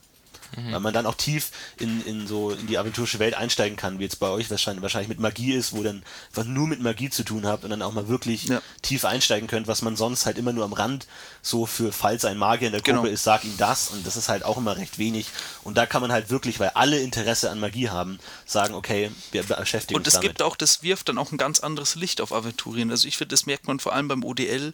[0.72, 4.04] Weil man dann auch tief in, in so in die aventurische Welt einsteigen kann, wie
[4.04, 7.24] jetzt bei euch wahrscheinlich, wahrscheinlich mit Magie ist, wo dann einfach nur mit Magie zu
[7.24, 8.62] tun habt und dann auch mal wirklich Ja.
[8.82, 11.08] tief einsteigen könnt, was man sonst halt immer nur am Rand
[11.42, 13.14] so für, falls ein Magier in der Gruppe Genau.
[13.14, 15.28] ist, sag ihm das und das ist halt auch immer recht wenig
[15.64, 19.44] und da kann man halt wirklich, weil alle Interesse an Magie haben, sagen, okay, wir
[19.44, 20.30] beschäftigen Und uns es damit.
[20.30, 22.90] gibt auch, das wirft dann auch ein ganz anderes Licht auf Aventurien.
[22.92, 24.74] Also ich finde, das merkt man vor allem beim ODL.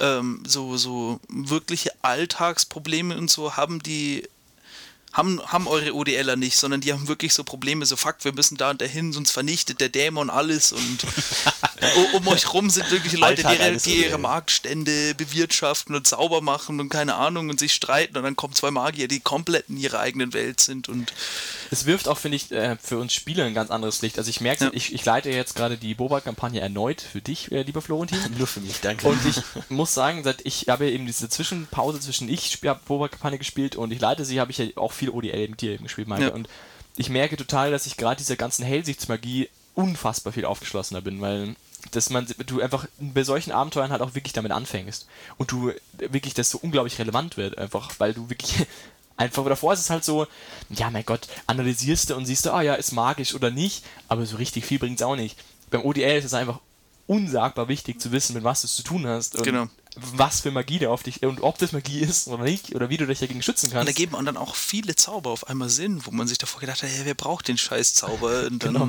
[0.00, 4.28] Ähm, so, so wirkliche Alltagsprobleme und so haben die
[5.12, 8.56] haben, haben eure ODLer nicht, sondern die haben wirklich so Probleme, so fuck, wir müssen
[8.56, 10.98] da und dahin, sonst vernichtet der Dämon alles und
[12.14, 14.18] um euch rum sind wirklich Leute, die, Alltag die ihre.
[14.18, 18.70] Marktstände bewirtschaften und sauber machen und keine Ahnung und sich streiten und dann kommen zwei
[18.70, 21.12] Magier, die komplett in ihrer eigenen Welt sind und
[21.70, 24.18] Es wirft auch, finde ich, äh, für uns Spieler ein ganz anderes Licht.
[24.18, 24.70] Also ich merke, Ja.
[24.72, 28.18] ich, ich leite jetzt gerade die Boba-Kampagne erneut für dich, äh, lieber Florentin.
[28.38, 29.06] Nur für mich, danke.
[29.08, 33.76] Und ich muss sagen, seit ich habe eben diese Zwischenpause zwischen ich habe Boba-Kampagne gespielt
[33.76, 36.24] und ich leite sie, habe ich ja auch viel ODL mit dir eben gespielt, Maike.
[36.24, 36.32] Ja.
[36.32, 36.48] Und
[36.96, 41.54] ich merke total, dass ich gerade dieser ganzen Hellsichtsmagie unfassbar viel aufgeschlossener bin, weil
[41.92, 46.34] dass man du einfach bei solchen Abenteuern halt auch wirklich damit anfängst und du wirklich
[46.34, 48.66] das so unglaublich relevant wird einfach, weil du wirklich
[49.18, 50.26] einfach davor ist es halt so,
[50.70, 54.24] ja mein Gott, analysierst du und siehst du, ah ja, ist magisch oder nicht, aber
[54.24, 55.36] so richtig viel bringt's auch nicht.
[55.70, 56.60] Beim ODL ist es einfach
[57.06, 59.66] unsagbar wichtig zu wissen, mit was du es zu tun hast und Genau.
[59.96, 62.98] was für Magie da auf dich und ob das Magie ist oder nicht oder wie
[62.98, 63.96] du dich dagegen schützen Und da kannst.
[63.96, 67.00] geben dann auch viele Zauber auf einmal Sinn, wo man sich davor gedacht hat, hey,
[67.04, 68.46] wer braucht den scheiß Zauber?
[68.50, 68.88] Und dann, Genau.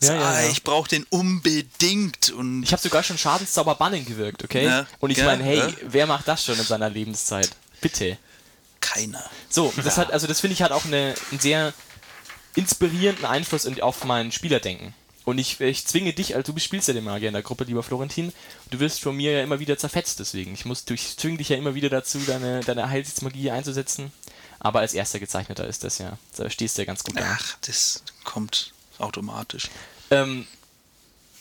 [0.00, 0.50] Ja, ja, ah, ja.
[0.50, 2.30] ich brauche den unbedingt.
[2.30, 4.64] Und Ich habe sogar schon Schadenszauber bannen gewirkt, okay?
[4.64, 5.72] Ja, und ich ja, meine, hey, ja.
[5.86, 7.50] wer macht das schon in seiner Lebenszeit?
[7.80, 8.18] Bitte.
[8.84, 9.24] Keiner.
[9.48, 11.72] So, das hat, also das finde ich hat auch eine, einen sehr
[12.54, 14.94] inspirierenden Einfluss in, auf mein Spielerdenken.
[15.24, 17.82] Und ich, ich zwinge dich, also du spielst ja den Magier in der Gruppe, lieber
[17.82, 18.32] Florentin,
[18.70, 20.52] du wirst von mir ja immer wieder zerfetzt deswegen.
[20.52, 24.12] Ich muss, ich zwinge dich ja immer wieder dazu, deine, deine Heilsmagie einzusetzen.
[24.60, 27.38] Aber als erster Gezeichneter ist das ja, da stehst du ja ganz gut da.
[27.38, 29.70] Ach, das kommt automatisch.
[30.10, 30.46] Ähm,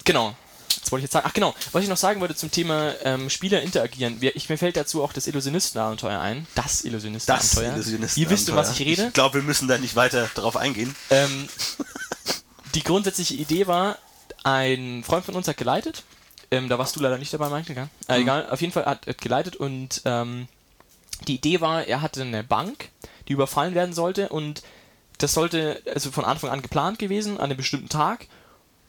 [0.05, 0.35] genau.
[0.83, 1.25] Was wollte ich jetzt sagen?
[1.27, 4.17] Ach genau, was ich noch sagen wollte zum Thema ähm, Spieler interagieren.
[4.21, 6.45] Ich, mir fällt dazu auch das Illusionistenabenteuer ein.
[6.55, 7.73] Das das Illusionistenabenteuer.
[7.73, 9.07] Illusionisten Ihr wisst, um was ich rede.
[9.07, 10.95] Ich glaube, wir müssen da nicht weiter drauf eingehen.
[11.09, 11.47] Ähm,
[12.75, 13.97] die grundsätzliche Idee war,
[14.43, 16.03] ein Freund von uns hat geleitet.
[16.51, 17.75] Ähm, da warst du leider nicht dabei, Michael.
[17.75, 17.89] Gell?
[18.07, 20.47] Äh, Egal, auf jeden Fall hat er geleitet und ähm,
[21.27, 22.89] die Idee war, er hatte eine Bank,
[23.27, 24.61] die überfallen werden sollte und
[25.17, 28.27] das sollte also von Anfang an geplant gewesen, an einem bestimmten Tag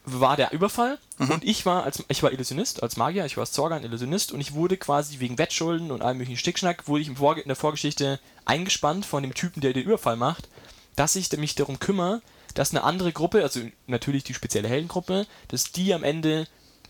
[0.05, 3.51] war der Überfall und ich war als ich war Illusionist, als Magier, ich war als
[3.51, 7.15] Zorgan Illusionist und ich wurde quasi wegen Wettschulden und allem möglichen Stickschnack, wurde ich in
[7.47, 10.47] der Vorgeschichte eingespannt von dem Typen, der den Überfall macht,
[10.95, 12.21] dass ich mich darum kümmere,
[12.53, 16.47] dass eine andere Gruppe, also natürlich die spezielle Heldengruppe, dass die am Ende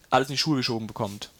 [0.09, 1.31] alles in die Schuhe geschoben bekommt.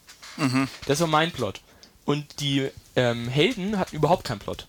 [0.88, 1.62] Das war mein Plot.
[2.06, 4.68] Und die ähm, Helden hatten überhaupt keinen Plot.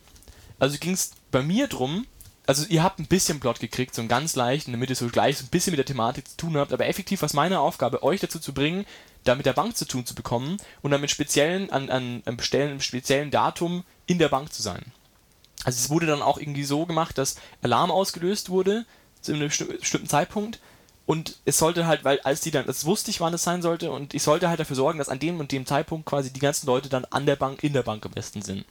[0.58, 2.06] Also ging es bei mir drum,
[2.46, 5.38] also ihr habt ein bisschen Plot gekriegt, so ein ganz leicht, damit ihr so gleich
[5.38, 8.02] so ein bisschen mit der Thematik zu tun habt, aber effektiv war es meine Aufgabe,
[8.02, 8.87] euch dazu zu bringen,
[9.24, 12.38] da mit der Bank zu tun zu bekommen und dann mit speziellen, an, an, an
[12.40, 14.92] Stellen, einem speziellen Datum in der Bank zu sein.
[15.64, 18.87] Also es wurde dann auch irgendwie so gemacht, dass Alarm ausgelöst wurde
[19.20, 20.61] zu einem besti- bestimmten Zeitpunkt
[21.06, 23.90] und es sollte halt, weil als die dann, das wusste ich, wann es sein sollte
[23.90, 26.66] und ich sollte halt dafür sorgen, dass an dem und dem Zeitpunkt quasi die ganzen
[26.66, 28.64] Leute dann an der Bank, in der Bank am besten sind.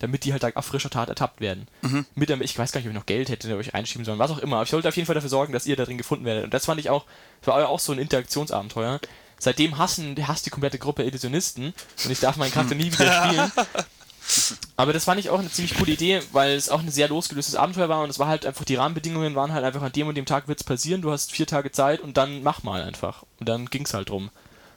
[0.00, 1.68] Damit die halt da auf frischer Tat ertappt werden.
[2.14, 4.30] Mit damit, ich weiß gar nicht, ob ich noch Geld hätte, euch einschieben sollen, was
[4.30, 4.56] auch immer.
[4.56, 6.44] Aber ich sollte auf jeden Fall dafür sorgen, dass ihr da drin gefunden werdet.
[6.44, 7.04] Und das fand ich auch,
[7.40, 8.98] das war auch so ein Interaktionsabenteuer.
[9.38, 11.72] Seitdem hassen, hasst die komplette Gruppe Illusionisten
[12.04, 13.52] und ich darf meinen Charakter nie wieder spielen.
[14.76, 17.56] Aber das fand ich auch eine ziemlich coole Idee, weil es auch ein sehr losgelöstes
[17.56, 20.14] Abenteuer war und es war halt einfach, die Rahmenbedingungen waren halt einfach an dem und
[20.14, 23.24] dem Tag wird's passieren, du hast vier Tage Zeit und dann mach mal einfach.
[23.38, 24.30] Und dann ging's halt drum.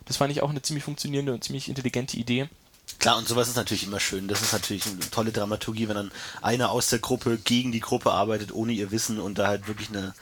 [0.06, 2.50] Das fand ich auch eine ziemlich funktionierende und ziemlich intelligente Idee.
[3.00, 4.28] Klar, und sowas ist natürlich immer schön.
[4.28, 8.12] Das ist natürlich eine tolle Dramaturgie, wenn dann einer aus der Gruppe gegen die Gruppe
[8.12, 10.14] arbeitet, ohne ihr Wissen und da halt wirklich eine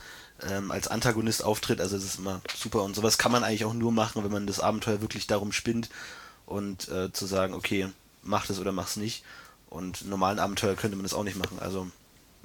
[0.50, 1.80] ähm, als Antagonist auftritt.
[1.80, 2.84] Also das ist immer super.
[2.84, 5.90] Und sowas kann man eigentlich auch nur machen, wenn man das Abenteuer wirklich darum spinnt
[6.46, 7.90] und äh, zu sagen, okay,
[8.24, 9.24] mach das oder mach's nicht.
[9.70, 11.60] Und normalen Abenteuer könnte man das auch nicht machen.
[11.60, 11.90] Also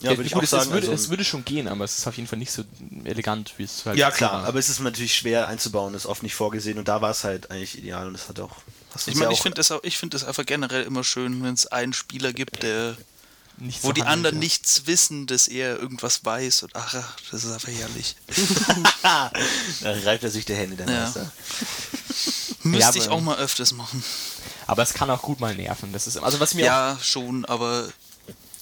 [0.01, 0.65] ja, würde ich gut, auch es, sagen.
[0.65, 2.65] es, würde, also, es würde schon gehen, aber es ist auf jeden Fall nicht so
[3.05, 4.45] elegant, wie es halt ja klar, war.
[4.45, 7.51] aber es ist natürlich schwer einzubauen, ist oft nicht vorgesehen und da war es halt
[7.51, 8.57] eigentlich ideal und es hat auch.
[8.97, 11.43] Hast Ich meine, ja ich finde es auch- ich finde es einfach generell immer schön,
[11.43, 12.97] wenn es einen Spieler gibt, der
[13.59, 14.41] Nicht wo die handelt, anderen ja.
[14.41, 16.95] nichts wissen, dass er irgendwas weiß und ach,
[17.31, 18.17] das ist einfach herrlich.
[19.03, 19.31] da
[20.05, 21.13] reibt er sich der Hände, der Ja.
[22.63, 24.03] Müsste aber- ich auch mal öfters machen.
[24.67, 25.93] Aber es kann auch gut mal nerven.
[25.93, 27.89] Das ist, also was mir auch, Ja, schon, aber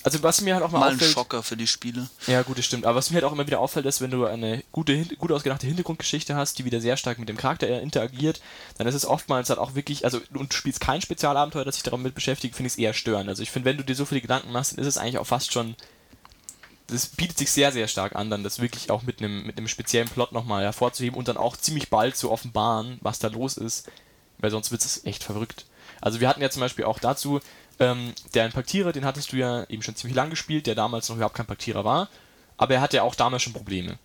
[0.05, 2.07] also was mir halt auch mal, mal ein auffällt, Schocker für die Spiele.
[2.27, 2.85] Ja, gut, das stimmt.
[2.85, 5.67] Aber was mir halt auch immer wieder auffällt, ist, wenn du eine gute, gut ausgedachte
[5.67, 8.43] Hintergrundgeschichte hast, die wieder sehr stark mit dem Charakter äh, interagiert,
[8.77, 11.85] dann ist es oftmals halt auch wirklich, also und du spielst kein Spezialabenteuer, das sich
[11.85, 13.31] damit beschäftigt, finde ich es eher störend.
[13.31, 15.27] Also ich finde, wenn du dir so viele Gedanken machst, dann ist es eigentlich auch
[15.27, 15.75] fast schon.
[16.89, 19.69] Das bietet sich sehr, sehr stark an, dann das wirklich auch mit einem mit einem
[19.69, 23.89] speziellen Plot nochmal hervorzuheben und dann auch ziemlich bald zu offenbaren, was da los ist,
[24.37, 25.65] weil sonst wird es echt verrückt.
[26.03, 27.41] Also wir hatten ja zum Beispiel auch dazu,
[27.81, 31.17] ähm, der Paktierer, den hattest du ja eben schon ziemlich lang gespielt, der damals noch
[31.17, 32.09] überhaupt kein Paktierer war,
[32.57, 33.99] aber er hatte ja auch damals schon Probleme.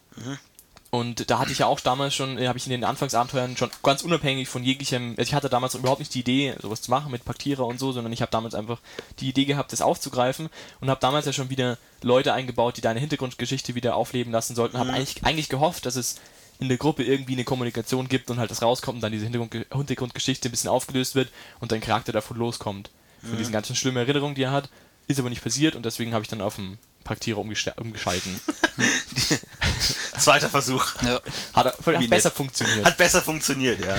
[0.92, 3.70] Und da hatte ich ja auch damals schon, äh, habe ich in den Anfangsabenteuern schon
[3.84, 7.12] ganz unabhängig von jeglichem, also ich hatte damals überhaupt nicht die Idee, sowas zu machen
[7.12, 8.80] mit Paktierer und so, sondern ich habe damals einfach
[9.20, 10.50] die Idee gehabt, das aufzugreifen
[10.82, 14.80] und habe damals ja schon wieder Leute eingebaut, die deine Hintergrundgeschichte wieder aufleben lassen sollten.
[14.80, 16.16] Habe eigentlich, eigentlich gehofft, dass es
[16.60, 19.68] in der Gruppe irgendwie eine Kommunikation gibt und halt das rauskommt und dann diese Hintergrund,
[19.72, 21.30] Hintergrundgeschichte ein bisschen aufgelöst wird
[21.60, 22.90] und dein Charakter davon loskommt.
[23.22, 24.70] Von diesen ganzen schlimmen Erinnerungen, die er hat.
[25.08, 28.40] Ist aber nicht passiert und deswegen habe ich dann auf den Paktierer umgeschalten.
[30.20, 30.86] Zweiter Versuch.
[31.02, 31.20] Ja.
[31.54, 32.38] Hat, er- hat Wie besser nett.
[32.38, 32.86] funktioniert.
[32.86, 33.98] Hat besser funktioniert, ja.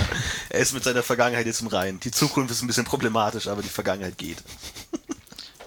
[0.49, 1.99] Er ist mit seiner Vergangenheit jetzt im Reinen.
[1.99, 4.37] Die Zukunft ist ein bisschen problematisch, aber die Vergangenheit geht.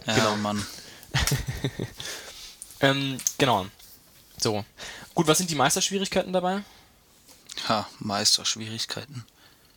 [0.06, 0.36] Ja, Genau.
[0.36, 0.64] Mann.
[2.80, 3.66] Ähm, genau.
[4.38, 4.64] So.
[5.14, 6.62] Gut, was sind die Meisterschwierigkeiten dabei?
[7.68, 9.24] Ha, Meisterschwierigkeiten.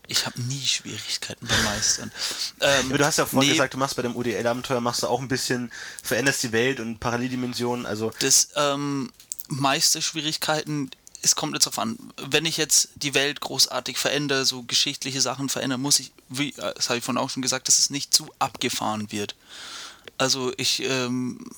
[0.07, 2.11] Ich habe nie Schwierigkeiten beim Meistern.
[2.59, 5.21] Ähm, du hast ja vorhin nee, gesagt, du machst bei dem UDL-Abenteuer machst du auch
[5.21, 9.11] ein bisschen, veränderst die Welt und Paralleldimensionen, also das ähm,
[9.47, 10.89] Meisterschwierigkeiten,
[11.21, 15.49] es kommt jetzt darauf an, wenn ich jetzt die Welt großartig verändere, so geschichtliche Sachen
[15.49, 18.13] verändere, muss ich, wie, äh, das habe ich vorhin auch schon gesagt, dass es nicht
[18.13, 19.35] zu abgefahren wird.
[20.17, 21.51] Also ich, ähm,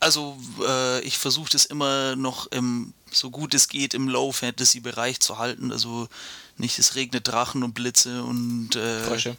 [0.00, 5.38] also äh, ich versuche das immer noch im, so gut es geht, im Low-Fantasy-Bereich zu
[5.38, 5.72] halten.
[5.72, 6.08] Also
[6.56, 9.36] nicht, es regnet Drachen und Blitze und äh, Frösche.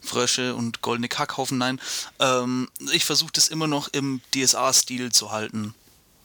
[0.00, 1.80] Frösche und goldene Kackhaufen, nein.
[2.18, 5.74] Ähm, ich versuche das immer noch im DSA-Stil zu halten.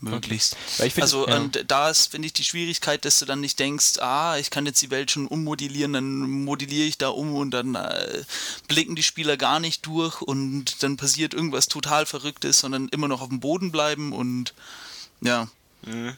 [0.01, 0.55] Möglichst.
[0.77, 1.35] Weil ich find also ja.
[1.35, 4.65] und da ist, finde ich, die Schwierigkeit, dass du dann nicht denkst, ah, ich kann
[4.65, 8.23] jetzt die Welt schon ummodellieren, dann modelliere ich da um und dann äh,
[8.69, 13.21] blicken die Spieler gar nicht durch und dann passiert irgendwas total Verrücktes, sondern immer noch
[13.21, 14.53] auf dem Boden bleiben und
[15.19, 15.49] ja,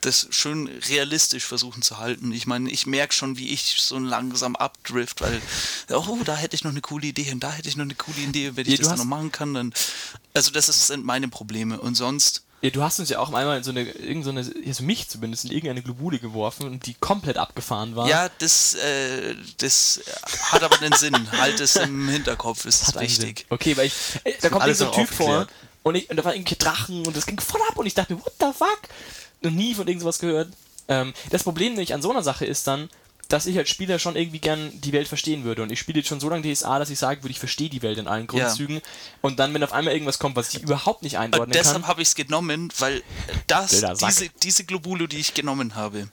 [0.01, 2.31] das schön realistisch versuchen zu halten.
[2.31, 5.41] Ich meine, ich merke schon, wie ich so langsam abdrift, weil,
[5.89, 8.17] oh, da hätte ich noch eine coole Idee und da hätte ich noch eine coole
[8.17, 9.73] Idee, wenn ich Ja, das dann noch machen kann, dann.
[10.33, 11.79] Also, das sind meine Probleme.
[11.79, 14.39] Und sonst, Ja, du hast uns ja auch einmal in so eine, irgend so eine,
[14.65, 18.09] also mich zumindest, in irgendeine Globule geworfen und die komplett abgefahren war.
[18.09, 20.01] ja, das, äh, das
[20.51, 21.31] hat aber einen Sinn.
[21.33, 23.45] Halt es im Hinterkopf, ist einen wichtig.
[23.49, 23.93] Okay, weil ich,
[24.23, 25.47] äh, da kommt irgend so ein Typ vor.
[25.83, 28.13] Und, ich, und da war irgendwie Drachen und das ging voll ab und ich dachte
[28.13, 28.81] mir, what the fuck?
[29.41, 30.49] Noch nie von irgend sowas gehört.
[30.87, 32.89] Ähm, das Problem nämlich an so einer Sache ist dann,
[33.31, 35.63] dass ich als Spieler schon irgendwie gern die Welt verstehen würde.
[35.63, 37.81] Und ich spiele jetzt schon so lange DSA, dass ich sagen würde, ich verstehe die
[37.81, 38.81] Welt in allen Grundzügen.
[39.21, 41.87] Und dann, wenn auf einmal irgendwas kommt, was ich überhaupt nicht Und einordnen deshalb kann.
[41.87, 43.01] habe ich es genommen, weil
[43.47, 46.09] das, diese, diese Globule, die ich genommen habe,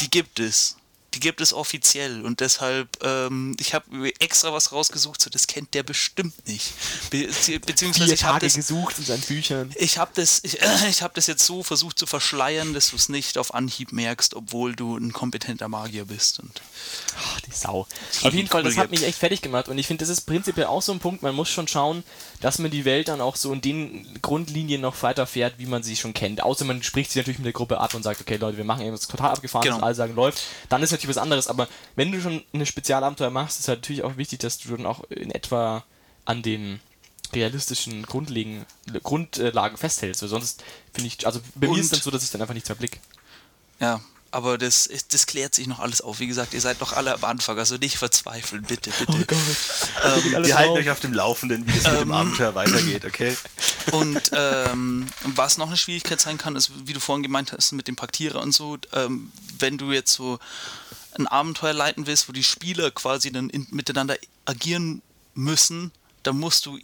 [0.00, 0.76] die gibt es.
[1.14, 5.74] Die gibt es offiziell und deshalb, ähm, ich habe extra was rausgesucht, so das kennt
[5.74, 6.72] der bestimmt nicht.
[7.10, 7.28] Be
[7.66, 9.72] beziehungsweise ich habe das, gesucht in seinen Büchern.
[9.76, 12.96] ich habe das, ich, äh, ich hab das jetzt so versucht zu verschleiern, dass du
[12.96, 16.38] es nicht auf Anhieb merkst, obwohl du ein kompetenter Magier bist.
[16.38, 16.62] Und
[17.18, 17.86] Ach, die Sau.
[18.22, 20.66] Auf jeden Fall, das hat mich echt fertig gemacht und ich finde, das ist prinzipiell
[20.66, 22.04] auch so ein Punkt, man muss schon schauen,
[22.40, 25.96] dass man die Welt dann auch so in den Grundlinien noch weiterfährt, wie man sie
[25.96, 26.42] schon kennt.
[26.42, 28.82] Außer man spricht sich natürlich mit der Gruppe ab und sagt, okay Leute, wir machen
[28.82, 29.80] irgendwas total abgefahren, genau.
[29.80, 30.42] alle sagen, läuft.
[30.68, 34.02] Dann ist natürlich was anderes, aber wenn du schon eine Spezialabenteuer machst, ist halt natürlich
[34.04, 35.84] auch wichtig, dass du dann auch in etwa
[36.24, 36.80] an den
[37.32, 38.66] realistischen Grundlagen,
[39.02, 42.24] Grundlagen festhältst, weil sonst finde ich, also bei mir Und- ist es dann so, dass
[42.24, 43.00] ich dann einfach nichts mehr blick.
[43.80, 44.00] ja,
[44.32, 46.20] aber das, das klärt sich noch alles auf.
[46.20, 49.26] Wie gesagt, ihr seid doch alle am Anfang, also nicht verzweifeln, bitte, bitte.
[50.04, 53.36] Ähm, Wir halten euch auf dem Laufenden, wie es mit dem Abenteuer weitergeht, okay?
[53.90, 57.88] Und ähm, was noch eine Schwierigkeit sein kann, ist, wie du vorhin gemeint hast, mit
[57.88, 60.38] dem Paktierer und so, ähm, wenn du jetzt so
[61.14, 65.02] ein Abenteuer leiten willst, wo die Spieler quasi dann in, miteinander agieren
[65.34, 65.92] müssen,
[66.22, 66.78] dann musst du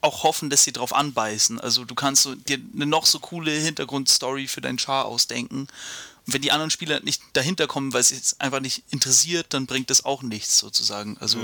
[0.00, 1.60] auch hoffen, dass sie drauf anbeißen.
[1.60, 5.68] Also du kannst so, dir eine noch so coole Hintergrundstory für deinen Char ausdenken.
[6.26, 9.66] Und wenn die anderen Spieler nicht dahinter kommen, weil es jetzt einfach nicht interessiert, dann
[9.66, 11.16] bringt das auch nichts sozusagen.
[11.18, 11.38] Also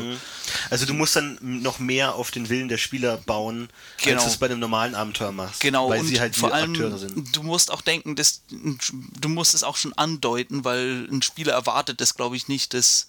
[0.70, 3.70] Also du musst dann noch mehr auf den Willen der Spieler bauen,
[4.02, 4.16] Genau.
[4.16, 5.60] als du es bei einem normalen Abenteuer machst.
[5.60, 7.34] Genau, Weil und sie halt vor allem, Akteure sind.
[7.34, 12.00] du musst auch denken, dass du musst es auch schon andeuten, weil ein Spieler erwartet
[12.00, 13.08] das, glaube ich, nicht, dass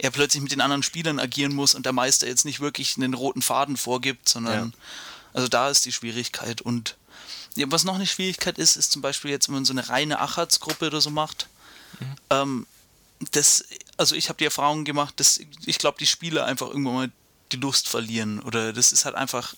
[0.00, 3.14] er plötzlich mit den anderen Spielern agieren muss und der Meister jetzt nicht wirklich einen
[3.14, 4.72] roten Faden vorgibt, sondern
[5.34, 6.60] also da ist die Schwierigkeit.
[6.60, 6.96] Und
[7.56, 10.20] ja, was noch eine Schwierigkeit ist, ist zum Beispiel jetzt, wenn man so eine reine
[10.20, 11.48] Achatz-Gruppe oder so macht,
[12.30, 12.66] ähm,
[13.32, 13.64] das,
[13.96, 17.10] also ich habe die Erfahrung gemacht, dass ich glaube, die Spieler einfach irgendwann mal
[17.52, 19.54] die Lust verlieren oder das ist halt einfach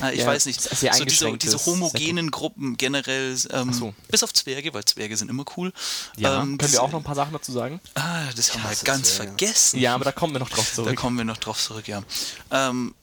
[0.00, 0.60] Ah, ich Ja, weiß nicht.
[0.62, 3.92] So diese, diese homogenen Gruppen generell, ähm, so.
[4.06, 5.72] bis auf Zwerge, weil Zwerge sind immer cool.
[6.16, 7.80] Ja, ähm, können das- wir auch noch ein paar Sachen dazu sagen?
[7.94, 9.32] Ah, das haben wir ganz Zwerge.
[9.32, 9.80] vergessen.
[9.80, 10.94] Ja, aber da kommen wir noch drauf Da zurück.
[10.96, 12.04] kommen wir noch drauf zurück, ja.
[12.52, 12.94] Ähm,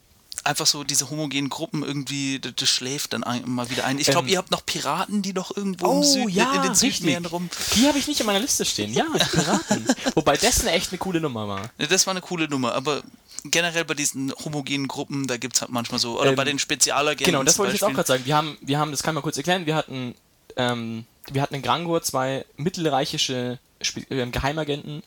[0.47, 3.99] einfach so diese homogenen Gruppen irgendwie, das, das schläft dann ein, mal wieder ein.
[3.99, 6.62] Ich glaube, Ähm, ihr habt noch Piraten, die noch irgendwo Oh im Süden, ja, in
[6.63, 6.75] den.
[6.75, 7.49] Südmeeren rum.
[7.75, 8.93] Die habe ich nicht in meiner Liste stehen.
[8.93, 9.86] Ja, Piraten.
[10.15, 11.69] Wobei das eine echt eine coole Nummer war.
[11.77, 13.03] Das war eine coole Nummer, aber
[13.43, 16.60] generell bei diesen homogenen Gruppen, da gibt es halt manchmal so, oder Ähm, bei den
[16.60, 17.25] Spezialagenten.
[17.25, 18.25] Genau, das wollte ich jetzt auch gerade sagen.
[18.25, 20.15] Wir haben, wir haben, das kann ich mal kurz erklären, wir hatten,
[20.55, 25.03] ähm, wir hatten in Grangor zwei mittelreichische Spe ähm, Geheimagenten,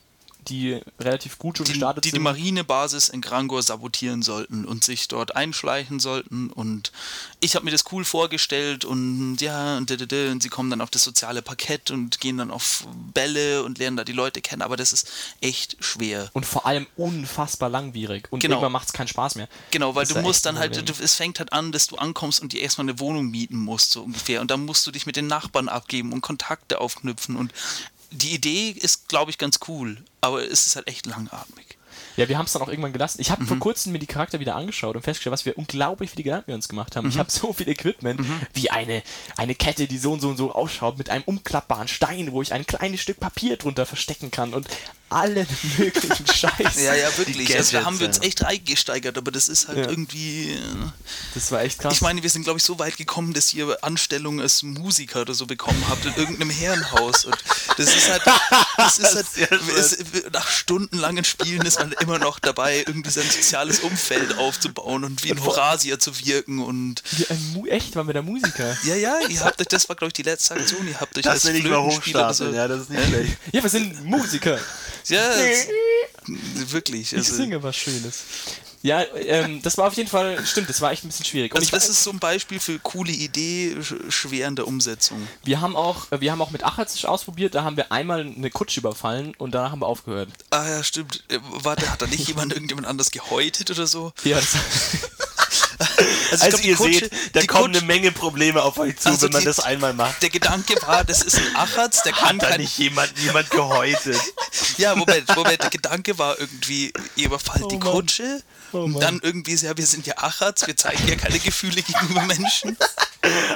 [0.49, 2.23] die relativ gut schon die, gestartet die die sind.
[2.23, 6.51] Marinebasis in Grangor sabotieren sollten und sich dort einschleichen sollten.
[6.51, 6.93] Und
[7.41, 11.05] ich habe mir das cool vorgestellt und ja, und, und sie kommen dann auf das
[11.05, 14.63] soziale Parkett und gehen dann auf Bälle und lernen da die Leute kennen.
[14.63, 15.09] Aber das ist
[15.41, 16.31] echt schwer.
[16.33, 18.29] und vor allem unfassbar langwierig.
[18.31, 18.57] Und Genau.
[18.57, 19.49] irgendwann macht es keinen Spaß mehr.
[19.71, 22.41] Genau, weil Das du musst dann halt, du, es fängt halt an, dass du ankommst
[22.41, 24.41] und dir erstmal eine Wohnung mieten musst, so ungefähr.
[24.41, 27.37] Und dann musst du dich mit den Nachbarn abgeben und Kontakte aufknüpfen.
[27.37, 27.53] Und
[28.11, 31.70] die Idee ist, glaube ich, ganz cool, aber es ist halt echt langatmig.
[32.17, 33.21] Ja, wir haben es dann auch irgendwann gelassen.
[33.21, 33.49] Ich habe Mhm.
[33.49, 36.55] vor kurzem mir die Charakter wieder angeschaut und festgestellt, was wir unglaublich viele Gedanken wir
[36.55, 37.09] uns gemacht haben.
[37.09, 37.21] Ich Mhm.
[37.21, 38.21] habe so viel Equipment,
[38.55, 39.03] wie eine,
[39.37, 42.53] eine Kette, die so und so und so ausschaut, mit einem umklappbaren Stein, wo ich
[42.53, 44.69] ein kleines Stück Papier drunter verstecken kann und
[45.09, 45.47] allen
[45.79, 46.81] möglichen Scheiß.
[46.81, 47.47] Ja, ja, wirklich.
[47.49, 49.89] Die also da Gadgets, haben wir uns echt reingesteigert, aber das ist halt Ja.
[49.89, 50.53] irgendwie.
[50.53, 50.59] äh,
[51.35, 51.95] Das war echt krass.
[51.95, 55.35] Ich meine, wir sind, glaube ich, so weit gekommen, dass ihr Anstellung als Musiker oder
[55.35, 57.25] so bekommen habt in irgendeinem Herrenhaus.
[57.25, 57.37] Und
[57.77, 58.23] das ist halt.
[58.85, 59.27] Das ist halt
[59.77, 59.99] es,
[60.33, 65.33] nach stundenlangen Spielen ist man immer noch dabei, irgendwie sein soziales Umfeld aufzubauen und wie
[65.33, 66.61] ein Horasier zu wirken.
[66.61, 68.77] Und Wie ein Mu echt, waren wir der Musiker.
[68.85, 71.25] ja, ja, ihr habt euch, das war, glaube ich, die letzte Aktion, ihr habt euch
[71.25, 73.37] Das als ich Flötenspieler so- ja, das ist nicht schlecht.
[73.53, 74.59] Ja, wir sind Musiker.
[75.09, 75.31] Ja,
[76.69, 77.13] wirklich.
[77.13, 78.19] Ich Also, singe was Schönes.
[78.83, 81.53] Ja, ähm, das war auf jeden Fall, stimmt, das war echt ein bisschen schwierig.
[81.53, 85.29] Und also das ist so ein Beispiel für coole Idee, sch- schwer in der Umsetzung.
[85.45, 88.49] wir haben auch, äh, wir haben auch mit Achatz ausprobiert, da haben wir einmal eine
[88.51, 90.31] Kutsche überfallen und danach haben wir aufgehört.
[90.49, 91.23] Ah ja, stimmt.
[91.29, 94.13] Äh, Warte, hat da nicht jemand irgendjemand anders gehäutet oder so?
[94.25, 94.49] Ja, das,
[96.31, 99.23] Also, Also glaub, ihr Kutsche- seht, da kommen eine Menge Probleme auf euch zu, Also
[99.23, 100.23] wenn man die- das einmal macht.
[100.23, 102.61] Der Gedanke war, das ist ein Achatz, der kann Hat da kein...
[102.61, 104.17] nicht jemand, jemand gehäutet?
[104.79, 107.81] Ja, Moment, Moment, der Gedanke war irgendwie, ihr überfallt die Mann.
[108.73, 112.23] Oh und dann irgendwie, ja, wir sind ja Achatz, wir zeigen ja keine Gefühle gegenüber
[112.23, 112.77] Menschen.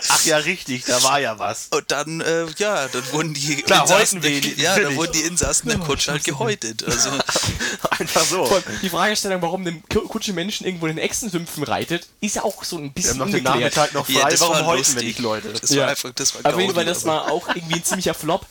[0.09, 1.68] Ach ja, richtig, da war ja was.
[1.70, 5.12] Und dann, äh, ja, dann wurden die Klar, Insassen, wir der, die, ja, dann wurden
[5.12, 6.85] die Insassen der Kutsche halt gehäutet.
[6.85, 7.11] Also,
[7.98, 8.62] Einfach so.
[8.83, 12.64] Die Fragestellung, warum eine Ku- Kutsche Menschen irgendwo in den Echsensümpfen reitet, ist ja auch
[12.64, 13.77] so ein Wir bisschen haben noch den ungeklärt.
[13.77, 15.53] Nachmittag noch ja, frei, das warum war häuten wir nicht Leute?
[15.53, 15.83] Das Ja.
[15.83, 18.46] war einfach, das war Auf jeden Fall, das aber- war auch irgendwie ein ziemlicher Flop.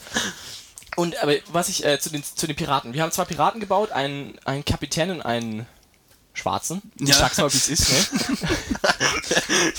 [0.96, 2.92] Und aber was ich äh, zu, den, zu den Piraten.
[2.94, 5.66] Wir haben zwei Piraten gebaut, einen, einen Kapitän und einen
[6.34, 6.82] Schwarzen.
[6.98, 7.14] Ich Ja.
[7.14, 8.36] sag's mal, wie es ist, ne?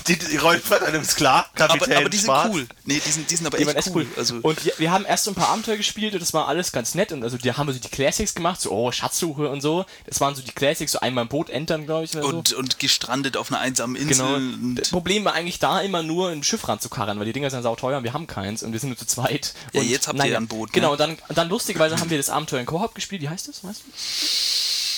[0.08, 2.50] Die, die Rollenverteilung ist klar, Kapitän Aber, aber die sind Schwarz.
[2.54, 2.68] cool.
[2.86, 4.06] Nee, die sind, die sind aber Die echt cool.
[4.06, 4.08] cool.
[4.18, 6.72] Also, und wir, wir haben erst so ein paar Abenteuer gespielt und das war alles
[6.72, 7.12] ganz nett.
[7.12, 9.86] Und also da haben wir so die Classics gemacht, so oh, Schatzsuche und so.
[10.06, 12.13] Das waren so die Classics, so einmal im Boot entern, glaube ich.
[12.15, 12.30] Oder so.
[12.30, 14.16] und, und gestrandet auf einer einsamen Insel.
[14.26, 14.36] Genau.
[14.36, 17.64] Und, Das Problem war eigentlich da immer nur ein Schiff ranzukarren, weil die Dinger sind
[17.64, 19.53] sauteuer und wir haben keins und wir sind nur zu zweit.
[19.74, 20.74] Ja, und, jetzt habt ihr ja ein Boot, ne?
[20.74, 23.22] Genau, und dann, und dann lustigerweise haben wir das Abenteuer in Koop gespielt.
[23.22, 23.64] Wie heißt das?
[23.64, 23.91] Weißt du?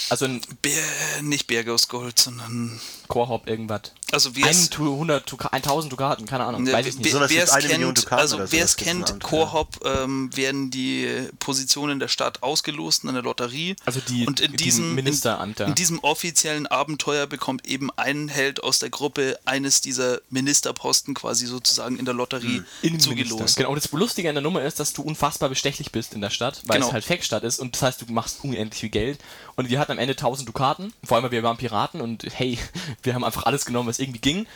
[0.09, 0.83] Also ein Bär,
[1.21, 2.79] nicht Berge aus Gold, sondern.
[3.07, 3.81] Koop irgendwas.
[4.11, 4.69] Also, wie es.
[4.71, 6.63] 100, Tuka- 1000 Dukaten, keine Ahnung.
[6.63, 7.13] Ne, weiß ich nicht.
[7.13, 9.19] Wer es kennt, Dukaten also wer es kennt.
[9.21, 13.75] Chorhop ähm, werden die Positionen der Stadt ausgelost in der Lotterie.
[13.85, 15.65] Also die- und in die diesem Ministerämter.
[15.65, 21.13] In, in diesem offiziellen Abenteuer bekommt eben ein Held aus der Gruppe eines dieser Ministerposten
[21.13, 23.09] quasi sozusagen in der Lotterie Innenminister.
[23.27, 23.55] zugelost.
[23.57, 26.29] Genau, und das Lustige an der Nummer ist, dass du unfassbar bestechlich bist in der
[26.29, 26.87] Stadt, weil Genau.
[26.87, 29.19] es halt Fackstadt ist und das heißt, du machst unendlich viel Geld.
[29.55, 32.59] Und wir hatten am Ende 1000 Dukaten, vor allem, weil wir waren Piraten und hey,
[33.03, 34.47] wir haben einfach alles genommen, was irgendwie ging.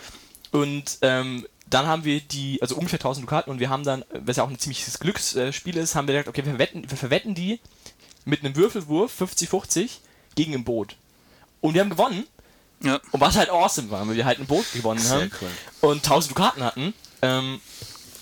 [0.52, 4.38] Und ähm, dann haben wir die, also ungefähr 1000 Dukaten und wir haben dann, was
[4.38, 7.60] ja auch ein ziemliches Glücksspiel ist, haben wir gedacht, okay, wir verwetten, wir verwetten die
[8.26, 9.89] mit einem Würfelwurf 50-50
[10.36, 10.98] gegen ein Boot.
[11.62, 12.26] Und wir haben gewonnen.
[12.84, 13.00] Ja.
[13.12, 15.92] Und was halt awesome war, weil wir halt ein Boot gewonnen Sehr haben cool.
[15.92, 16.94] und 1000 Dukaten hatten.
[17.22, 17.62] Ähm,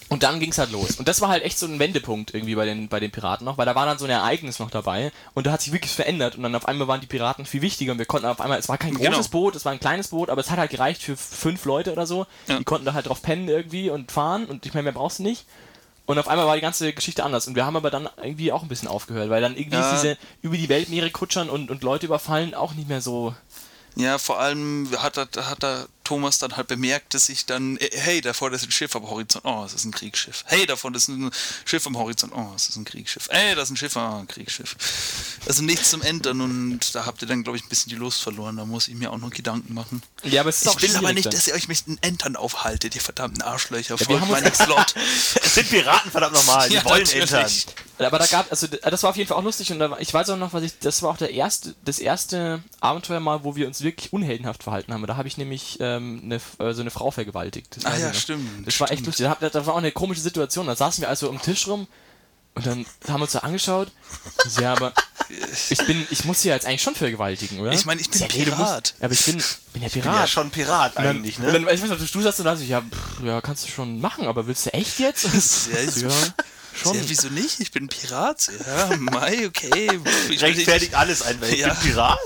[0.09, 0.97] und dann ging's halt los.
[0.97, 3.57] Und das war halt echt so ein Wendepunkt irgendwie bei den, bei den Piraten noch,
[3.57, 6.35] weil da war dann so ein Ereignis noch dabei und da hat sich wirklich verändert
[6.35, 8.67] und dann auf einmal waren die Piraten viel wichtiger und wir konnten auf einmal, es
[8.69, 9.27] war kein großes Genau.
[9.29, 12.05] Boot, es war ein kleines Boot, aber es hat halt gereicht für fünf Leute oder
[12.07, 12.25] so.
[12.47, 12.57] Ja.
[12.57, 15.23] Die konnten da halt drauf pennen irgendwie und fahren und ich meine, mehr brauchst du
[15.23, 15.45] nicht.
[16.05, 17.45] Und auf einmal war die ganze Geschichte anders.
[17.47, 19.93] Und wir haben aber dann irgendwie auch ein bisschen aufgehört, weil dann irgendwie Ja.
[19.93, 23.35] ist diese über die Weltmeere kutschern und, und Leute überfallen auch nicht mehr so.
[23.95, 28.19] Ja, vor allem hat hat da Thomas dann halt bemerkt, dass ich dann, äh, hey,
[28.19, 30.43] da vorne ist ein Schiff am Horizont, oh, es ist ein Kriegsschiff.
[30.47, 31.29] Hey, da vorne ist ein
[31.65, 33.27] Schiff am Horizont, oh, es ist ein Kriegsschiff.
[33.29, 34.75] Hey, da ist ein Schiff, oh, ein Kriegsschiff.
[35.47, 38.23] Also nichts zum Ändern und da habt ihr dann, glaube ich, ein bisschen die Lust
[38.23, 38.57] verloren.
[38.57, 40.01] Da muss ich mir auch noch Gedanken machen.
[40.23, 41.33] Ja, aber es ist Ich auch will aber nicht, dann.
[41.33, 43.99] dass ihr euch mit den Entern aufhaltet, ihr verdammten Arschlöcher.
[43.99, 44.95] wir Folgt meinem Slot.
[45.43, 47.51] Es sind Piraten, verdammt nochmal, die Ja, wollen entern.
[47.99, 50.13] Aber da gab, also das war auf jeden Fall auch lustig und da, war- ich
[50.13, 53.55] weiß auch noch, was ich, das war auch der erste, das erste Abenteuer mal, wo
[53.57, 55.05] wir uns wirklich unheldenhaft verhalten haben.
[55.05, 56.35] Da habe ich nämlich ähm, eine,
[56.69, 57.77] äh, so eine Frau vergewaltigt.
[57.77, 59.19] Das Ah ja, ich stimmt, Das war echt stimmt.
[59.19, 59.27] lustig.
[59.39, 60.67] Da, da war auch eine komische Situation.
[60.67, 61.87] Da saßen wir also am Tisch rum
[62.55, 63.89] und dann haben wir uns so angeschaut.
[64.59, 64.93] Ja, aber
[65.69, 67.71] ich bin, ich muss sie ja jetzt eigentlich schon vergewaltigen, oder?
[67.71, 68.57] Ich meine, ich bin ja, Pirat.
[68.57, 69.35] Musst, ja, aber ich bin,
[69.73, 70.19] bin ja Ich bin Pirat.
[70.19, 71.53] ja schon Pirat dann, eigentlich, und ne?
[71.53, 74.01] dann, ich weiß noch, du sagst und da ich, ja, pff, ja, kannst du schon
[74.01, 75.27] machen, aber willst du echt jetzt?
[75.71, 76.09] Ja, ja,
[76.75, 76.95] schon.
[76.95, 77.59] Ja, wieso nicht?
[77.59, 78.49] Ich bin Pirat.
[78.65, 79.99] Ja, Mai, okay.
[80.29, 81.73] Ich, Rechtfertigt alles ein, weil ich Ja.
[81.73, 82.17] bin Pirat.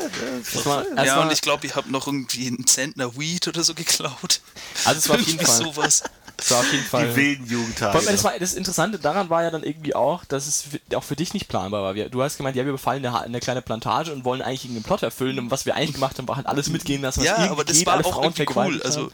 [0.65, 3.73] War, das Ja, und ich glaube, ich habe noch irgendwie einen Zentner Weed oder so
[3.73, 4.41] geklaut.
[4.85, 5.57] also es war auf jeden Irgendwie Fall.
[5.63, 6.03] sowas.
[6.43, 7.07] Das war auf jeden Fall.
[7.07, 8.05] Die wilden Jugendtage.
[8.05, 11.33] das, war, das Interessante daran war ja dann irgendwie auch, dass es auch für dich
[11.33, 11.93] nicht planbar war.
[11.93, 15.03] Du hast gemeint, ja, wir befallen eine, eine kleine Plantage und wollen eigentlich irgendeinen Plot
[15.03, 15.39] erfüllen.
[15.39, 17.77] Und was wir eigentlich gemacht haben, war halt alles mitgehen lassen, was Ja, aber das
[17.77, 18.81] geht, war auch Frauen irgendwie cool.
[18.83, 19.09] Also.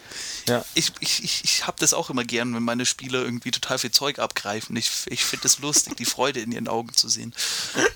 [0.47, 0.65] Ja.
[0.73, 3.91] ich, ich, ich, ich habe das auch immer gern, wenn meine Spieler irgendwie total viel
[3.91, 4.75] Zeug abgreifen.
[4.75, 7.35] Ich, ich finde es lustig, die Freude in ihren Augen zu sehen.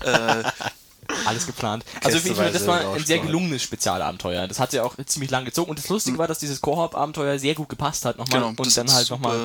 [0.04, 0.44] Äh,
[1.26, 1.84] Alles geplant.
[2.04, 4.46] Also ich finde, das war ein sehr gelungenes Spezialabenteuer.
[4.48, 5.70] Das hat ja auch ziemlich lang gezogen.
[5.70, 8.40] Und das Lustige war, dass dieses Koop-Abenteuer sehr gut gepasst hat nochmal.
[8.40, 9.38] genau, und dann halt nochmal.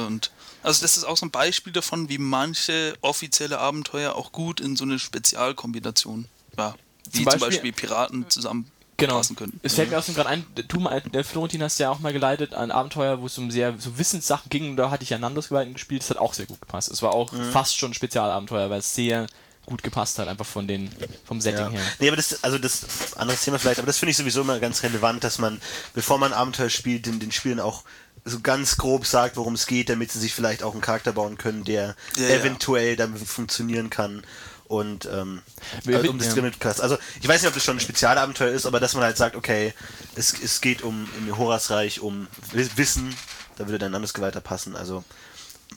[0.63, 4.75] Also das ist auch so ein Beispiel davon, wie manche offizielle Abenteuer auch gut in
[4.75, 6.25] so eine Spezialkombination,
[6.57, 6.75] ja,
[7.11, 9.21] wie zum Beispiel- Beispiel, Piraten zusammen Genau.
[9.63, 12.11] Es fällt mir aus dem gerade ein, du, mal- der Florentin hast ja auch mal
[12.11, 14.71] geleitet, ein Abenteuer, wo es um sehr so Wissenssachen ging.
[14.71, 16.01] Und da hatte ich ja Nandos Gewalten gespielt.
[16.01, 16.91] Das hat auch sehr gut gepasst.
[16.91, 17.49] Es war auch Mhm.
[17.53, 19.27] fast schon ein Spezialabenteuer, weil es sehr
[19.69, 20.89] gut gepasst hat, einfach von den,
[21.25, 21.69] vom Setting Ja.
[21.69, 21.81] her.
[21.99, 22.81] Nee, aber das, also das,
[23.15, 25.61] anderes Thema vielleicht, aber das finde ich sowieso immer ganz relevant, dass man,
[25.93, 27.83] bevor man ein Abenteuer spielt, den, den Spielern auch
[28.25, 31.37] so ganz grob sagt, worum es geht, damit sie sich vielleicht auch einen Charakter bauen
[31.37, 32.29] können, der Ja, ja.
[32.35, 34.23] eventuell damit funktionieren kann.
[34.67, 35.41] Und ähm,
[35.87, 36.33] also, um das ja.
[36.35, 36.79] Limit Class.
[36.79, 39.35] Also ich weiß nicht, ob das schon ein Spezialabenteuer ist, aber dass man halt sagt,
[39.35, 39.73] okay,
[40.15, 43.15] es, es geht um im Horasreich um Wi- Wissen,
[43.57, 44.75] da würde dann anders weiter passen.
[44.75, 45.03] Also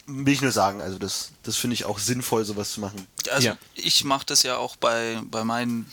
[0.07, 3.07] will ich nur sagen, also das, das finde ich auch sinnvoll, sowas zu machen.
[3.31, 3.57] Also Ja.
[3.75, 5.91] ich mache das ja auch bei, bei meinen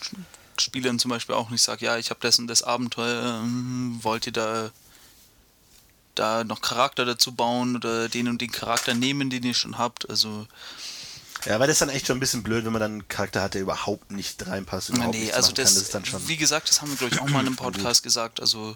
[0.59, 1.61] Spielern zum Beispiel auch nicht.
[1.61, 4.71] Ich sage, ja, ich habe das und das Abenteuer, ähm, wollt ihr da,
[6.15, 10.09] da noch Charakter dazu bauen oder den und den Charakter nehmen, den ihr schon habt.
[10.09, 10.47] Also
[11.45, 13.41] Ja, weil das ist dann echt schon ein bisschen blöd, wenn man dann einen Charakter
[13.41, 14.89] hat, der überhaupt nicht reinpasst.
[14.89, 15.63] Überhaupt nee, also machen kann.
[15.63, 16.27] das, das ist dann schon.
[16.27, 18.41] wie gesagt, das haben wir glaube ich auch mal in einem Podcast gesagt.
[18.41, 18.75] Also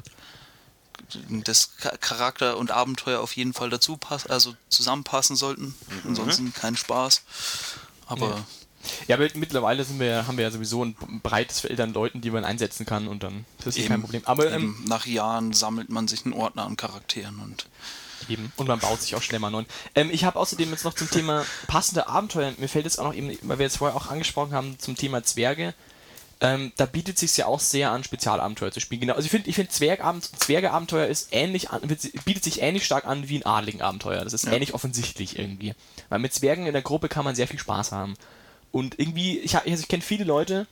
[1.30, 5.66] das Cha- Charakter und Abenteuer auf jeden Fall dazu passen, also zusammenpassen sollten.
[5.88, 6.02] Mhm.
[6.10, 7.22] Ansonsten kein Spaß.
[8.08, 8.46] Aber Ja.
[9.08, 12.30] Ja, aber mittlerweile sind wir, haben wir ja sowieso ein breites Feld an Leuten, die
[12.32, 14.24] man einsetzen kann und dann das ist kein Problem.
[14.26, 17.66] Aber ähm, eben nach Jahren sammelt man sich einen Ordner an Charakteren und
[18.30, 18.52] Eben.
[18.58, 19.66] Und man baut sich auch schnell mal neuen.
[19.96, 23.14] Ähm, ich habe außerdem jetzt noch zum Thema passende Abenteuer, mir fällt jetzt auch noch
[23.14, 25.74] eben, weil wir jetzt vorher auch angesprochen haben, zum Thema Zwerge.
[26.44, 29.00] Ähm, da bietet sich ja auch sehr an, Spezialabenteuer zu spielen.
[29.02, 29.14] Genau.
[29.14, 31.82] Also ich finde, ich finde Zwergabend, Zwergeabenteuer ist ähnlich an,
[32.26, 34.24] bietet sich ähnlich stark an wie ein Adligenabenteuer.
[34.26, 34.52] Das ist Ja.
[34.52, 35.74] ähnlich offensichtlich irgendwie.
[36.10, 38.16] Weil mit Zwergen in der Gruppe kann man sehr viel Spaß haben.
[38.74, 40.68] Und irgendwie, ich, also ich kenne viele Leute,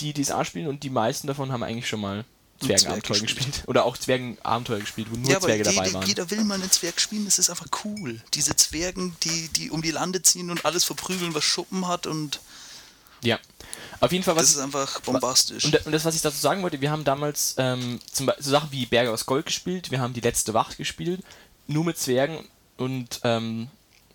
[0.00, 2.24] die DSA spielen und die meisten davon haben eigentlich schon mal
[2.58, 3.46] Zwerg Zwergenabenteuer gespielt.
[3.46, 3.68] gespielt.
[3.68, 6.06] Oder auch Zwergenabenteuer gespielt, wo nur ja, Zwerge dabei jede, waren.
[6.08, 8.20] jeder will mal einen Zwerg spielen, das ist einfach cool.
[8.34, 12.40] Diese Zwergen, die, die um die Lande ziehen und alles verprügeln, was Schuppen hat und
[13.22, 13.38] Ja.
[14.00, 15.64] Auf jeden Fall, was das ist einfach bombastisch.
[15.64, 18.72] Und, das, was ich dazu sagen wollte, wir haben damals ähm, zum Beispiel so Sachen
[18.72, 21.22] wie Berge aus Gold gespielt, wir haben die letzte Wacht gespielt,
[21.66, 22.38] nur mit Zwergen
[22.76, 23.68] und ähm,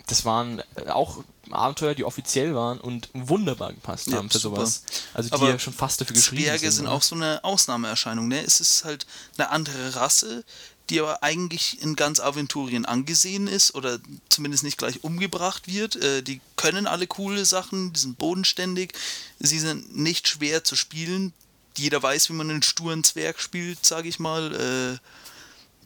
[0.07, 4.57] das waren äh, auch Abenteuer, die offiziell waren und wunderbar gepasst Ja, haben für super.
[4.57, 4.83] sowas.
[5.13, 6.71] Also die Aber ja schon fast dafür geschrieben Zwerge sind.
[6.71, 6.95] sind oder?
[6.95, 8.27] auch so eine Ausnahmeerscheinung.
[8.27, 8.43] Ne?
[8.43, 9.07] Es ist halt
[9.37, 10.43] eine andere Rasse,
[10.89, 15.95] die aber eigentlich in ganz Aventurien angesehen ist oder zumindest nicht gleich umgebracht wird.
[15.97, 18.93] Äh, die können alle coole Sachen, die sind bodenständig,
[19.39, 21.33] sie sind nicht schwer zu spielen.
[21.77, 24.53] Jeder weiß, wie man einen sturen Zwerg spielt, sage ich mal.
[24.55, 24.97] Äh,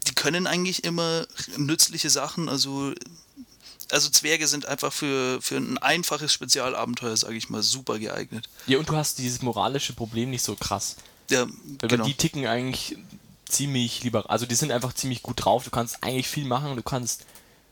[0.08, 1.26] die können eigentlich immer
[1.56, 2.92] nützliche Sachen, also
[3.90, 8.48] also Zwerge sind einfach für, für ein einfaches Spezialabenteuer, sage ich mal, super geeignet.
[8.66, 10.96] Ja, und du hast dieses moralische Problem nicht so krass.
[11.30, 11.46] Ja,
[11.80, 12.04] Weil genau.
[12.04, 12.96] die ticken eigentlich
[13.54, 14.28] ziemlich lieber.
[14.30, 15.64] Also die sind einfach ziemlich gut drauf.
[15.64, 16.76] Du kannst eigentlich viel machen.
[16.76, 17.24] Du kannst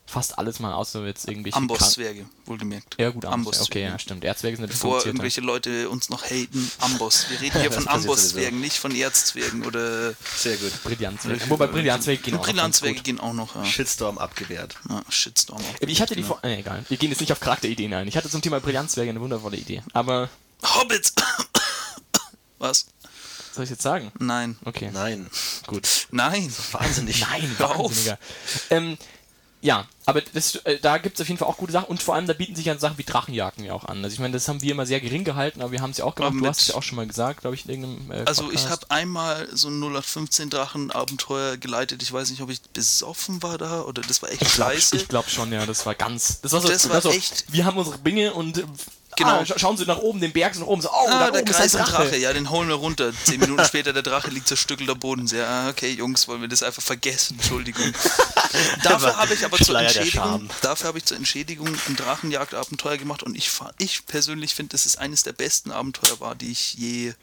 [0.05, 2.95] fast alles machen, außer jetzt irgendwelche Amboss-Zwerge, wohlgemerkt.
[2.99, 3.61] Ja gut, Amboss.
[3.61, 4.23] Okay, ja stimmt.
[4.23, 7.29] Erzwerge sind Bevor irgendwelche Leute uns noch haten, Amboss.
[7.29, 10.71] Wir reden hier von Amboss-Zwergen, nicht von Erzzwergen oder Sehr gut.
[10.83, 11.49] Brillanzwerge.
[11.49, 13.55] Wobei Brillanzwerge gehen auch Brillanzwerge gehen auch noch.
[13.55, 13.65] Ja.
[13.65, 14.75] Shitstorm abgewehrt.
[14.89, 15.61] Ja, Shitstorm.
[15.61, 15.87] auch.
[15.87, 16.35] Ich hatte die Genau.
[16.35, 16.85] Vor äh, egal.
[16.89, 18.07] Wir gehen jetzt nicht auf Charakterideen ein.
[18.07, 19.81] Ich hatte zum Thema Brillanzwerge eine wundervolle Idee.
[19.93, 20.29] Aber
[20.63, 21.13] Hobbits!
[22.59, 22.85] Was?
[23.53, 24.11] Soll ich jetzt sagen?
[24.19, 24.57] Nein.
[24.65, 24.89] Okay.
[24.93, 25.29] Nein.
[25.67, 26.07] Gut.
[26.11, 26.51] Nein.
[26.71, 27.21] Wahnsinnig.
[27.31, 27.55] Nein.
[27.57, 28.17] Wahnsinniger.
[28.69, 28.97] Ähm,
[29.61, 32.15] ja, aber das, äh, da gibt es auf jeden Fall auch gute Sachen und vor
[32.15, 34.03] allem da bieten sich ja Sachen wie Drachenjagden ja auch an.
[34.03, 36.03] Also ich meine, das haben wir immer sehr gering gehalten, aber wir haben es ja
[36.03, 36.33] auch gemacht.
[36.33, 38.43] Aber Du hast es ja auch schon mal gesagt, glaube ich, in irgendeinem äh, Also
[38.51, 38.71] ich Podcast.
[38.71, 42.03] habe einmal so ein 0815 Drachen-Abenteuer geleitet.
[42.03, 44.97] Ich weiß nicht, ob ich besoffen war da oder das war echt Ich glaub- scheiße.
[44.97, 46.41] Ich glaube schon, ja, das war ganz.
[46.41, 46.67] Das war so.
[46.67, 48.65] Das war so, echt- Wir haben unsere Binge und.
[49.15, 49.39] Genau.
[49.39, 50.81] Ah, scha schauen Sie nach oben, den Berg nach oben.
[50.81, 52.03] So, oh, Ah, da oben ist Kreis ein Drache.
[52.03, 52.17] Drache.
[52.17, 53.11] ja, den holen wir runter.
[53.25, 55.27] Zehn Minuten später, der Drache liegt zerstückelt am Boden.
[55.27, 57.37] Sehr, ah, okay, Jungs, wollen wir das einfach vergessen?
[57.39, 57.93] Entschuldigung.
[58.83, 63.35] dafür habe ich aber zur Entschädigung, dafür habe ich zur Entschädigung ein Drachenjagdabenteuer gemacht und
[63.35, 63.49] ich,
[63.79, 67.13] ich persönlich finde, dass es eines der besten Abenteuer war, die ich je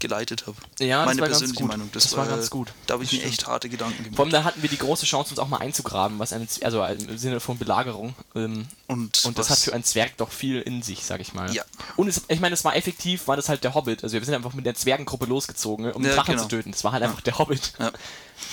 [0.00, 0.56] geleitet habe.
[0.78, 1.70] Ja, das Meine war ganz persönliche gut.
[1.70, 1.90] Meinung.
[1.92, 2.72] Das war ganz gut.
[2.86, 4.32] Da habe ich Das mir echt harte Gedanken Vor allem gemacht.
[4.32, 7.18] da hatten wir die große Chance, uns auch mal einzugraben, was eine, Z- also im
[7.18, 8.14] Sinne von Belagerung.
[8.34, 11.52] Ähm, Und, und das hat für einen Zwerg doch viel in sich, sag ich mal.
[11.54, 11.64] Ja.
[11.96, 14.02] Und es, ich meine, es war effektiv, war das halt der Hobbit.
[14.04, 16.42] Also wir sind einfach mit der Zwergengruppe losgezogen, um Ja, den Drachen genau.
[16.44, 16.70] zu töten.
[16.72, 17.72] Das war halt einfach der Hobbit.
[17.78, 17.88] Ja.
[17.88, 17.94] Und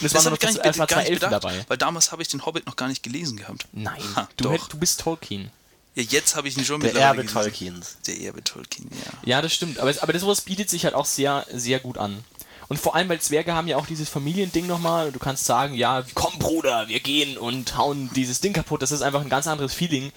[0.01, 1.63] es Das waren noch das, war zwei nicht Elfen dabei.
[1.67, 3.67] weil damals habe ich den Hobbit noch gar nicht gelesen gehabt.
[3.71, 5.51] Nein, Ha, du, hätt, du bist Tolkien.
[5.95, 7.25] Ja, jetzt habe ich ihn schon Der Erbe.
[7.25, 7.97] Tolkiens.
[8.05, 9.13] Der Erbe Tolkien, ja.
[9.23, 9.79] Ja, das stimmt.
[9.79, 12.23] Aber, aber das sowas bietet sich halt auch sehr, sehr gut an.
[12.67, 15.11] Und vor allem, weil Zwerge haben ja auch dieses Familiending nochmal.
[15.11, 18.81] Du kannst sagen, ja, komm Bruder, wir gehen und hauen dieses Ding kaputt.
[18.81, 20.11] Das ist einfach ein ganz anderes Feeling,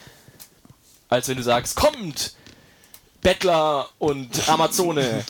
[1.08, 2.34] als wenn du sagst, kommt,
[3.20, 5.24] Bettler und Amazone.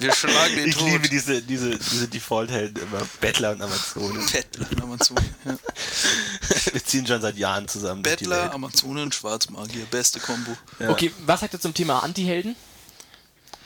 [0.00, 0.86] Wir schlagen den Ich tot.
[0.88, 3.02] liebe diese, diese, diese Default-Helden immer.
[3.20, 4.18] Bettler und Amazone.
[4.32, 5.20] Bettler und Amazone.
[5.44, 5.56] Ja.
[6.72, 8.02] Wir ziehen schon seit Jahren zusammen.
[8.02, 8.52] Bettler.
[8.52, 9.84] Amazone und Schwarzmagier.
[9.86, 10.56] Beste Kombo.
[10.80, 10.88] Ja.
[10.90, 12.56] Okay, was sagt ihr zum Thema Anti-Helden?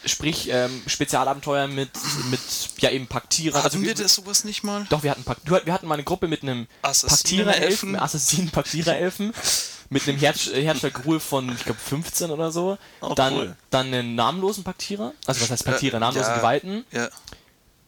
[0.05, 1.91] Sprich, ähm, Spezialabenteuer mit,
[2.31, 2.41] mit,
[2.79, 3.63] ja eben Paktierer.
[3.65, 4.87] Hatten wir wir- das sowas nicht mal?
[4.91, 6.67] Doch, wir hatten, Pak- du, wir hatten mal eine Gruppe mit einem.
[6.83, 9.33] Paktierer-Elfen, Assassinen-Paktierer-Elfen,
[9.91, 12.79] mit einem Herz, Herzschlagruhe von, ich glaube, 15 oder so.
[13.01, 13.57] Oh, dann, cool.
[13.71, 16.37] dann einen namenlosen Paktierer, also was heißt Paktierer, Äh, namenlosen ja.
[16.39, 16.85] Geweihten.
[16.93, 17.09] Ja.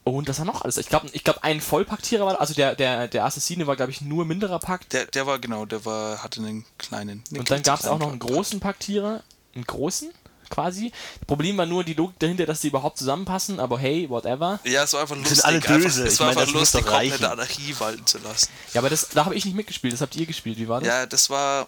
[0.03, 0.77] Und das war noch alles.
[0.77, 4.01] Ich glaube, ich glaub, ein Vollpaktierer war, also der, der, der Assassine war, glaube ich,
[4.01, 4.93] nur minderer Pakt.
[4.93, 7.23] Der, der war genau, der war, hatte einen kleinen.
[7.29, 9.21] einen Und dann gab es auch noch einen großen Paktierer,
[9.53, 10.11] einen großen
[10.51, 10.91] quasi.
[11.25, 14.59] Problem war nur die Logik dahinter, dass die überhaupt zusammenpassen, aber hey, whatever.
[14.63, 15.45] Ja, es war einfach sind lustig.
[15.45, 16.03] alle einfach, böse.
[16.05, 17.09] Es Ich war meine, einfach das lustig, doch reichen.
[17.11, 18.49] komplette Anarchie walten zu lassen.
[18.73, 20.57] Ja, aber das, da habe ich nicht mitgespielt, das habt ihr gespielt.
[20.59, 20.87] Wie war das?
[20.87, 21.67] Ja, das war.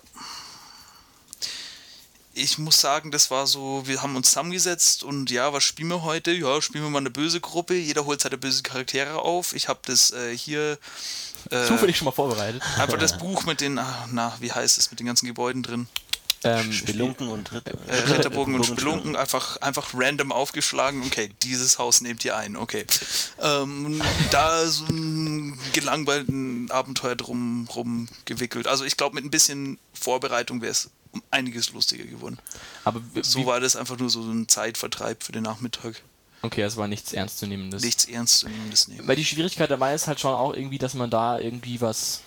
[2.36, 6.02] Ich muss sagen, das war so, wir haben uns zusammengesetzt und ja, was spielen wir
[6.02, 6.32] heute?
[6.32, 7.76] Ja, spielen wir mal eine böse Gruppe.
[7.76, 9.54] Jeder holt seine böse Charaktere auf.
[9.54, 10.80] Ich habe das äh, hier.
[11.52, 12.64] Äh, Zufällig schon mal vorbereitet.
[12.80, 15.88] Einfach das Buch mit den, ah, na, wie heißt es, mit den ganzen Gebäuden drin.
[16.44, 21.04] Ähm, Spelunken und Ritt Äh, Ritterburgen und Spelunken einfach, einfach random aufgeschlagen.
[21.06, 22.56] Okay, dieses Haus nehmt ihr ein.
[22.56, 22.86] Okay.
[23.42, 28.68] Ähm, da so ein gelangweilten Abenteuer drum rum gewickelt.
[28.68, 32.40] Also ich glaube, mit ein bisschen Vorbereitung wäre es um einiges lustiger geworden.
[32.84, 36.02] aber So war das einfach nur so ein Zeitvertreib für den Nachmittag.
[36.42, 37.84] Okay, es war nichts Ernstzunehmendes.
[37.84, 39.08] Nichts Ernstzunehmendes nehmen.
[39.08, 42.22] Weil die Schwierigkeit dabei ist halt schon auch irgendwie, dass man da irgendwie was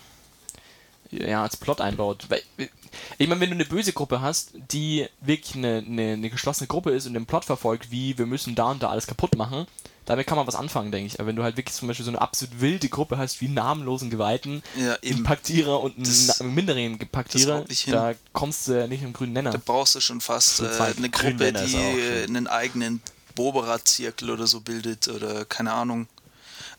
[1.11, 2.27] ja, als Plot einbaut.
[2.29, 2.43] Weil,
[3.19, 6.91] Ich meine, wenn du eine böse Gruppe hast, die wirklich eine, eine, eine geschlossene Gruppe
[6.91, 9.67] ist und den Plot verfolgt, wie wir müssen da und da alles kaputt machen,
[10.05, 11.19] damit kann man was anfangen, denke ich.
[11.19, 13.55] Aber wenn du halt wirklich zum Beispiel so eine absolut wilde Gruppe hast, wie einen
[13.55, 15.23] namenlosen Geweihten, Ja, einen eben.
[15.25, 19.51] Paktierer und einen na- minderen Paktierer, da kommst du ja nicht im grünen Nenner.
[19.51, 23.03] Da brauchst du schon fast äh, eine Gruppe, die äh, einen eigenen
[23.35, 26.07] Boberat-Zirkel oder so bildet oder keine Ahnung.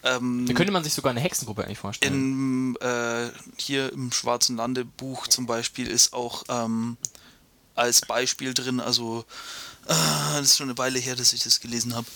[0.07, 2.13] Ähm, Da könnte man sich sogar eine Hexengruppe eigentlich vorstellen.
[2.13, 6.97] in, äh, hier im Schwarzen Lande Buch zum Beispiel ist auch ähm,
[7.75, 9.25] als Beispiel drin, also
[9.87, 9.93] äh,
[10.33, 12.07] das ist schon eine Weile her, dass ich das gelesen habe.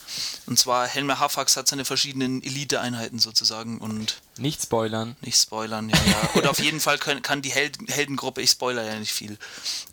[0.45, 5.15] Und zwar Helmer Hafax hat seine verschiedenen Elite-Einheiten sozusagen und Nicht spoilern.
[5.21, 6.29] nicht spoilern, ja, ja.
[6.33, 9.37] Und auf jeden Fall können, kann die Held, Heldengruppe, ich spoiler ja nicht viel,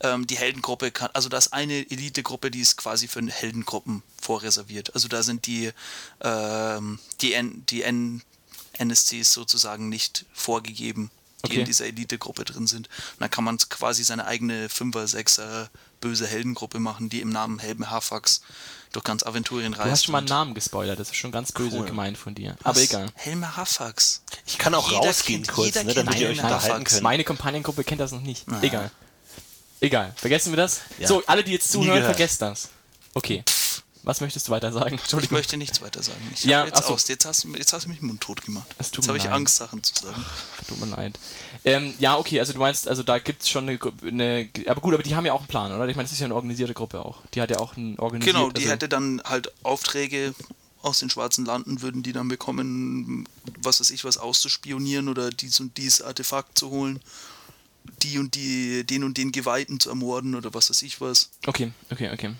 [0.01, 4.95] ähm, die Heldengruppe kann, also das ist eine Elitegruppe, die ist quasi für Heldengruppen vorreserviert.
[4.95, 5.71] Also da sind die,
[6.21, 8.23] ähm, die, N, die N,
[8.79, 11.11] NSCs sozusagen nicht vorgegeben,
[11.45, 11.61] die Okay.
[11.61, 12.89] in dieser Elitegruppe drin sind.
[12.89, 15.71] Und dann kann man quasi seine eigene Fünfer, Sechser
[16.01, 18.43] böse Heldengruppe machen, die im Namen Helme Hafax
[18.93, 19.87] durch ganz Aventurien reist.
[19.87, 21.87] Du hast schon mal einen Namen gespoilert, das ist schon ganz böse Cool.
[21.87, 22.57] gemeint von dir.
[22.63, 22.67] Was?
[22.77, 23.07] Aber egal.
[23.15, 24.23] Helme Hafax.
[24.47, 26.93] Ich kann auch Jeder rausgehen kennt- kurz, jeder ne, damit ihr euch unterhalten Hafax.
[26.93, 27.03] könnt.
[27.03, 28.47] Meine Kompaniengruppe kennt das noch nicht.
[28.63, 28.91] Egal.
[29.81, 30.13] Egal.
[30.17, 30.81] Vergessen wir das?
[30.99, 31.07] Ja.
[31.07, 32.69] So, alle, die jetzt zuhören, vergesst das.
[33.15, 33.45] Okay.
[34.09, 34.99] Was möchtest du weiter sagen?
[35.23, 36.19] Ich möchte nichts weiter sagen.
[36.33, 36.95] Ich Ja, jetzt so.
[36.95, 37.09] aus.
[37.09, 38.67] Jetzt hast, du, jetzt hast du mich mundtot gemacht.
[38.79, 39.29] Es tut Jetzt habe ich.
[39.29, 40.25] Angst, Sachen zu sagen.
[40.67, 41.19] Tut mir leid.
[41.63, 44.49] Ähm, ja, okay, also du meinst, also da gibt's schon eine, eine.
[44.67, 45.87] Aber gut, aber die haben ja auch einen Plan, oder?
[45.89, 47.19] Ich meine, das ist ja eine organisierte Gruppe auch.
[47.35, 48.35] Die hat ja auch einen organisiert.
[48.35, 50.35] Genau, die also, hätte dann halt Aufträge
[50.81, 53.29] aus den schwarzen Landen, würden die dann bekommen,
[53.63, 57.01] was weiß ich, was auszuspionieren oder dies und dies Artefakt zu holen.
[58.03, 61.29] Die und die, den und den Geweihten zu ermorden oder was weiß ich was.
[61.47, 62.35] Okay, okay, okay.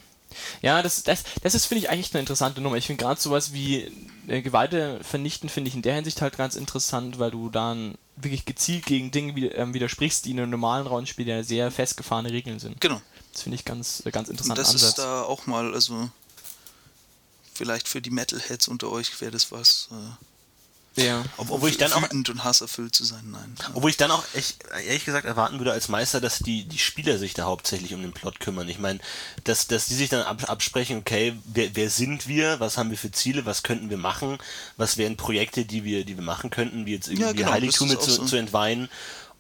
[0.63, 2.77] Ja, das, das, das ist, finde ich, eigentlich eine interessante Nummer.
[2.77, 3.91] Ich finde gerade sowas wie
[4.27, 8.45] äh, Geweihte vernichten, finde ich in der Hinsicht halt ganz interessant, weil du dann wirklich
[8.45, 12.59] gezielt gegen Dinge wie, ähm, widersprichst, die in einem normalen Rollenspiel ja sehr festgefahrene Regeln
[12.59, 12.81] sind.
[12.81, 13.01] Genau.
[13.33, 14.89] Das finde ich ganz, äh, ganz Und interessanten das Ansatz.
[14.91, 16.11] ist da auch mal, also
[17.55, 19.89] vielleicht für die Metalheads unter euch wäre das was.
[19.93, 19.95] Äh,
[20.99, 21.25] ja.
[21.37, 23.31] Ob- Obwohl ich dann auch wütend und hasserfüllt zu sein.
[23.31, 23.55] Nein.
[23.75, 27.19] Obwohl ich dann auch echt, ehrlich gesagt erwarten würde als Meister, dass die, die Spieler
[27.19, 28.69] sich da hauptsächlich um den Plot kümmern.
[28.69, 28.99] Ich meine,
[29.45, 32.99] dass, dass die sich dann ab, absprechen, okay, wer, wer sind wir, was haben wir
[32.99, 34.39] für Ziele, was könnten wir machen,
[34.77, 37.99] was wären Projekte, die wir, die wir machen könnten, wie jetzt irgendwie Ja, genau, Heiligtümer
[37.99, 38.25] zu, so.
[38.25, 38.89] zu entweihen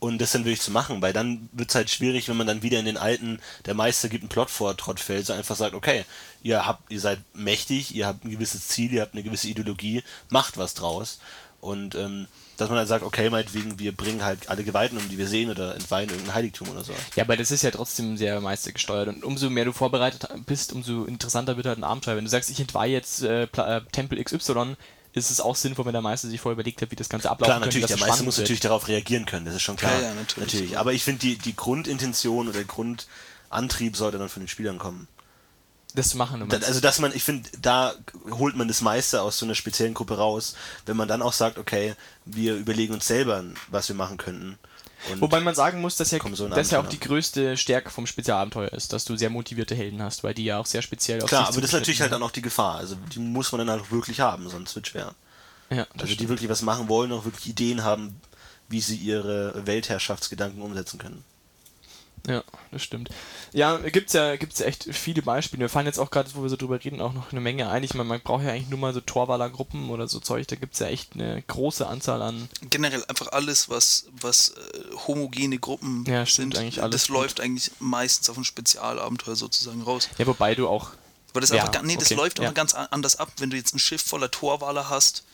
[0.00, 2.62] und das dann wirklich zu machen, weil dann wird es halt schwierig, wenn man dann
[2.62, 5.74] wieder in den alten, der Meister gibt einen Plot vor, Trott fällt, so einfach sagt,
[5.74, 6.04] okay,
[6.40, 10.04] ihr habt, ihr seid mächtig, ihr habt ein gewisses Ziel, ihr habt eine gewisse Ideologie,
[10.28, 11.18] macht was draus.
[11.61, 15.18] Und ähm, dass man dann sagt, okay, meinetwegen, wir bringen halt alle Geweihten um, die
[15.18, 16.92] wir sehen oder entweihen irgendein Heiligtum oder so.
[17.16, 21.04] Ja, aber das ist ja trotzdem sehr meistergesteuert und umso mehr du vorbereitet bist, umso
[21.04, 22.16] interessanter wird halt ein Abenteuer.
[22.16, 24.76] Wenn du sagst, ich entweihe jetzt äh, Pla- äh, Tempel XY,
[25.14, 27.48] ist es auch sinnvoll, wenn der Meister sich vorher überlegt hat, wie das Ganze ablaufen
[27.48, 28.44] Klar, könnte, natürlich, dass der Meister muss wird.
[28.44, 29.92] natürlich darauf reagieren können, das ist schon klar.
[30.00, 30.78] Ja, ja, natürlich.
[30.78, 35.09] Aber ich finde, die, die Grundintention oder der Grundantrieb sollte dann von den Spielern kommen.
[35.95, 36.41] Das zu machen.
[36.47, 36.66] meinst.
[36.66, 37.95] also, dass man, ich finde, da
[38.30, 40.55] holt man das Meister aus so einer speziellen Gruppe raus,
[40.86, 44.59] wenn man dann auch sagt, okay, wir überlegen uns selber, was wir machen könnten.
[45.11, 47.91] Und Wobei man sagen muss, dass ja, so ein das ja auch die größte Stärke
[47.91, 51.22] vom Spezialabenteuer ist, dass du sehr motivierte Helden hast, weil die ja auch sehr speziell
[51.22, 52.76] auf klar, aber das ist natürlich halt dann auch die Gefahr.
[52.76, 55.14] Also, die muss man dann halt auch wirklich haben, sonst wird schwer.
[55.70, 56.30] Ja, Also, die stimmt.
[56.30, 58.20] wirklich was machen wollen, auch wirklich Ideen haben,
[58.68, 61.24] wie sie ihre Weltherrschaftsgedanken umsetzen können.
[62.27, 62.43] Ja,
[62.73, 63.11] das stimmt.
[63.53, 65.61] Ja, gibt's ja, gibt's ja echt viele Beispiele.
[65.61, 67.83] Wir fallen jetzt auch gerade, wo wir so drüber reden, auch noch eine Menge ein.
[67.85, 70.47] Ich meine, man braucht ja eigentlich nur mal so Torwaler-Gruppen oder so Zeug.
[70.49, 72.49] Da gibt's ja echt eine große Anzahl an.
[72.71, 77.16] generell einfach alles, was, was äh, homogene Gruppen Ja, stimmt, sind, eigentlich alles das gut.
[77.16, 80.09] läuft eigentlich meistens auf ein Spezialabenteuer sozusagen raus.
[80.19, 80.91] Ja, wobei du auch.
[81.33, 82.51] Aber das, Ja, einfach, nee, das okay, läuft ja.
[82.53, 85.25] ganz anders ab, wenn du jetzt ein Schiff voller Torwaler hast,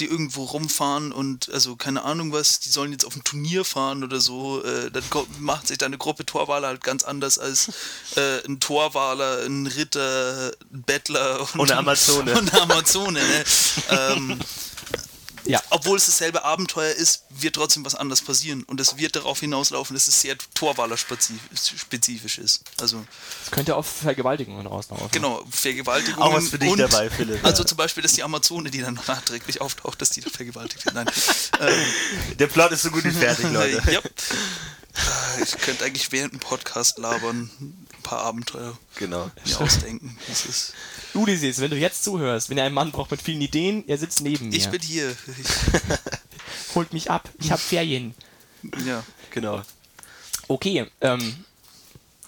[0.00, 4.02] die irgendwo rumfahren und also keine Ahnung was, die sollen jetzt auf ein Turnier fahren
[4.02, 7.68] oder so, äh, dann kommt, macht sich deine Gruppe Torwaler halt ganz anders als
[8.16, 12.32] äh, ein Torwaler, ein Ritter, ein Bettler und, Und eine Amazone.
[12.38, 13.44] Und eine Amazone, ne?
[13.90, 14.40] ähm,
[15.44, 18.62] Ja, obwohl es dasselbe Abenteuer ist, wird trotzdem was anderes passieren.
[18.64, 22.62] Und es wird darauf hinauslaufen, dass es sehr Torwaler-spezifisch ist.
[22.80, 23.04] Also,
[23.44, 25.08] es könnte auf Vergewaltigungen rauslaufen.
[25.12, 26.22] genau, Vergewaltigung.
[26.22, 27.44] Auch was für dich dabei, Philipp.
[27.44, 30.84] Also zum Beispiel, dass die Amazone, die dann noch nachträglich auftaucht, dass die dann vergewaltigt
[30.84, 30.94] wird.
[30.94, 31.06] Nein.
[31.60, 33.82] ähm, Der Plot ist so gut wie fertig, Leute.
[33.92, 34.00] ja.
[35.42, 39.30] Ich könnte eigentlich während dem Podcast labern, ein paar Abenteuer Genau.
[39.44, 40.16] mir ausdenken.
[40.28, 40.74] Das ist,
[41.14, 44.20] Ulysses, wenn du jetzt zuhörst, wenn ihr einen Mann braucht mit vielen Ideen, er sitzt
[44.20, 44.56] neben mir.
[44.56, 45.16] ich bin hier.
[46.74, 48.14] Holt mich ab, ich habe Ferien.
[48.62, 49.02] Ich, ja.
[49.30, 49.62] Genau.
[50.48, 51.44] Okay, ähm,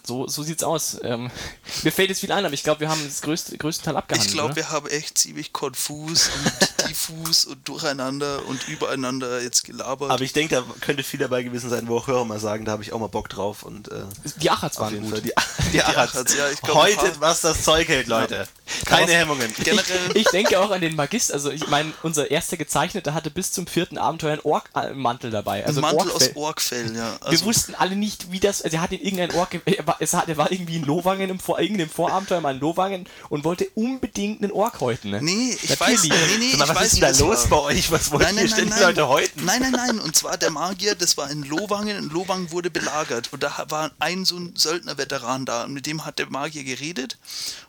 [0.04, 0.96] So, so sieht's aus.
[1.04, 1.30] Ähm,
[1.84, 4.28] mir fällt jetzt viel ein, aber ich glaube, wir haben das größte, größten Teil abgehandelt.
[4.28, 4.56] Ich glaube, oder?
[4.56, 10.10] wir haben echt ziemlich konfus und diffus und durcheinander und übereinander jetzt gelabert.
[10.10, 12.72] Aber ich denke, da könnte viel dabei gewesen sein, wo auch Hörer mal sagen, da
[12.72, 13.62] habe ich auch mal Bock drauf.
[13.62, 14.02] Und äh,
[14.40, 15.10] die Achats waren gut.
[15.10, 15.32] Fall die,
[15.72, 15.82] die.
[15.82, 18.48] Achatz, ja, ich glaub, ein Heute, paar- was das Zeug hält, Leute.
[18.84, 19.52] Keine Hemmungen.
[19.62, 23.52] Generell, Ich denke auch an den Magist, also ich meine, unser erster Gezeichneter hatte bis
[23.52, 25.64] zum vierten Abenteuer einen Ork-Mantel dabei.
[25.64, 26.32] Also ein Mantel aus Orkfell.
[26.36, 27.16] Orkfell, ja.
[27.20, 28.62] Wir Also, wussten alle nicht, wie das.
[28.62, 29.60] Also er hat in irgendein Ork.
[29.64, 32.60] Er war, es hat, er war irgendwie in Lowangen im Vor, irgendeinem Vorabenteuer mal in
[32.60, 35.10] Lowangen und wollte unbedingt einen Ork häuten.
[35.10, 35.20] Ne?
[35.22, 36.10] nee, ich Natürlich.
[36.10, 37.62] weiß, nee, nee, mal, was weiß, ist denn da los war.
[37.62, 37.90] bei euch?
[37.90, 38.82] Was wollt Nein, ihr nein, ständig nein.
[38.82, 39.44] Leute häuten?
[39.44, 39.98] Nein, nein, nein.
[40.00, 41.96] Und zwar der Magier, das war in Lowangen.
[41.98, 43.28] Und Lowangen wurde belagert.
[43.32, 45.64] Und da war ein so ein Söldnerveteran da.
[45.64, 47.18] Und mit dem hat der Magier geredet.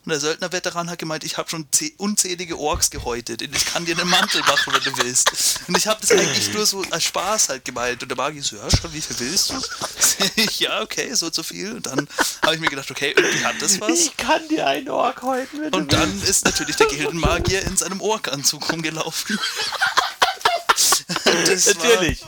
[0.06, 3.42] Und der Söldnerveteran hat gemeint, ich habe schon zäh- unzählige Orks gehäutet.
[3.42, 5.60] Und ich kann dir einen Mantel machen, wenn du willst.
[5.68, 8.02] Und ich habe das eigentlich nur so als Spaß halt gemeint.
[8.04, 9.56] Und der Magier so, ja, schon, wie viel willst du?
[10.36, 11.74] Ich, ja, okay, so zu viel.
[11.74, 12.08] Und dann
[12.44, 13.90] habe ich mir gedacht, okay, irgendwie hat das was.
[13.90, 18.02] Ich kann dir einen Ork häuten, wenn Und dann ist natürlich der Gildenmagier in seinem
[18.02, 19.40] Orkanzug rumgelaufen.
[21.46, 22.24] Das Natürlich.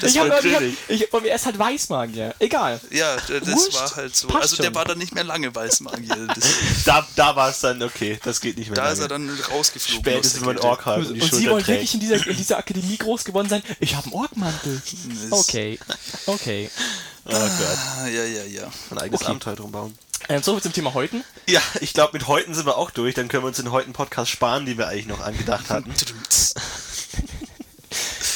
[0.00, 0.76] Das ich habe war hab, natürlich.
[0.88, 2.34] ich, ich, er ist halt Weißmagier.
[2.38, 2.80] Egal.
[2.90, 3.74] Ja, das Wurscht.
[3.74, 4.28] war halt so.
[4.28, 4.74] Also der schon.
[4.74, 6.28] war dann nicht mehr lange Weißmagier.
[6.84, 8.76] Da, da war es dann, okay, das geht nicht mehr.
[8.76, 8.94] da lange.
[8.94, 10.04] ist er dann rausgeflogen.
[10.04, 12.36] Spätestens, aus wenn man der Ork hat und Und Sie wollen wirklich in dieser, in
[12.36, 13.62] dieser Akademie groß geworden sein?
[13.80, 14.80] Ich habe einen Orkmantel.
[15.30, 15.78] Okay.
[16.26, 16.70] Okay.
[17.26, 18.70] Oh Gott, Ah, ja, ja, ja.
[18.90, 19.30] ein eigenes Okay.
[19.30, 19.96] Abenteuer drum bauen.
[20.28, 21.22] Ähm, so viel zum Thema Häuten.
[21.48, 23.14] Ja, ich glaube, mit heute sind wir auch durch.
[23.14, 25.92] Dann können wir uns den heutigen Podcast sparen, die wir eigentlich noch angedacht hatten.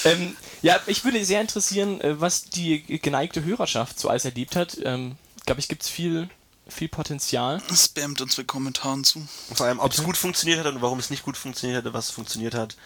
[0.04, 4.76] Ähm, ja, ich würde sehr interessieren, äh, was die geneigte Hörerschaft so alles erlebt hat.
[4.82, 6.28] Ähm, glaube ich, gibt es viel,
[6.66, 7.62] viel Potenzial.
[7.74, 9.26] Spammt uns mit Kommentaren zu.
[9.54, 12.10] Vor allem, ob es gut funktioniert hat und warum es nicht gut funktioniert hat, was
[12.10, 12.76] funktioniert hat.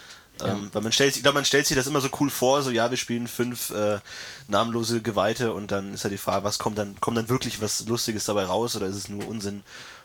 [0.44, 2.62] Ähm, weil man stellt, sich- ich glaube, man stellt sich das immer so cool vor,
[2.62, 3.98] so ja, wir spielen fünf äh,
[4.46, 7.86] namenlose Geweihte und dann ist ja die Frage, was kommt dann, kommt dann wirklich was
[7.86, 9.62] Lustiges dabei raus oder ist es nur Unsinn?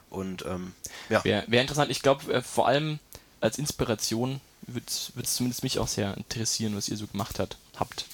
[0.09, 0.73] Und ähm,
[1.09, 1.91] ja, Wäre wär interessant.
[1.91, 2.99] Ich glaube, äh, vor allem
[3.41, 8.05] als Inspiration würde es zumindest mich auch sehr interessieren, was ihr so gemacht hat, habt.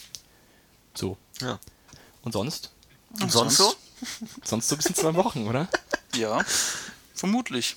[0.96, 1.18] So.
[1.42, 1.60] ja.
[2.24, 2.72] Und sonst?
[3.22, 3.74] Und sonst so?
[4.44, 5.68] Sonst so bis in zwei Wochen, oder?
[6.16, 6.44] Ja,
[7.14, 7.76] vermutlich.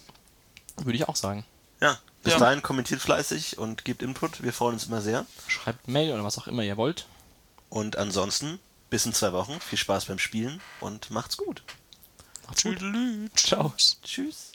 [0.78, 1.44] Würde ich auch sagen.
[1.80, 1.98] Ja.
[2.22, 2.38] Bis Ja.
[2.38, 4.42] dahin kommentiert fleißig und gebt Input.
[4.42, 5.26] Wir freuen uns immer sehr.
[5.48, 7.06] Schreibt Mail oder was auch immer ihr wollt.
[7.68, 8.58] Und ansonsten,
[8.88, 9.60] bis in zwei Wochen.
[9.60, 11.62] Viel Spaß beim Spielen und macht's gut.
[12.46, 12.78] Macht's gut.
[13.36, 13.74] Ciao.
[14.02, 14.51] Tschüss.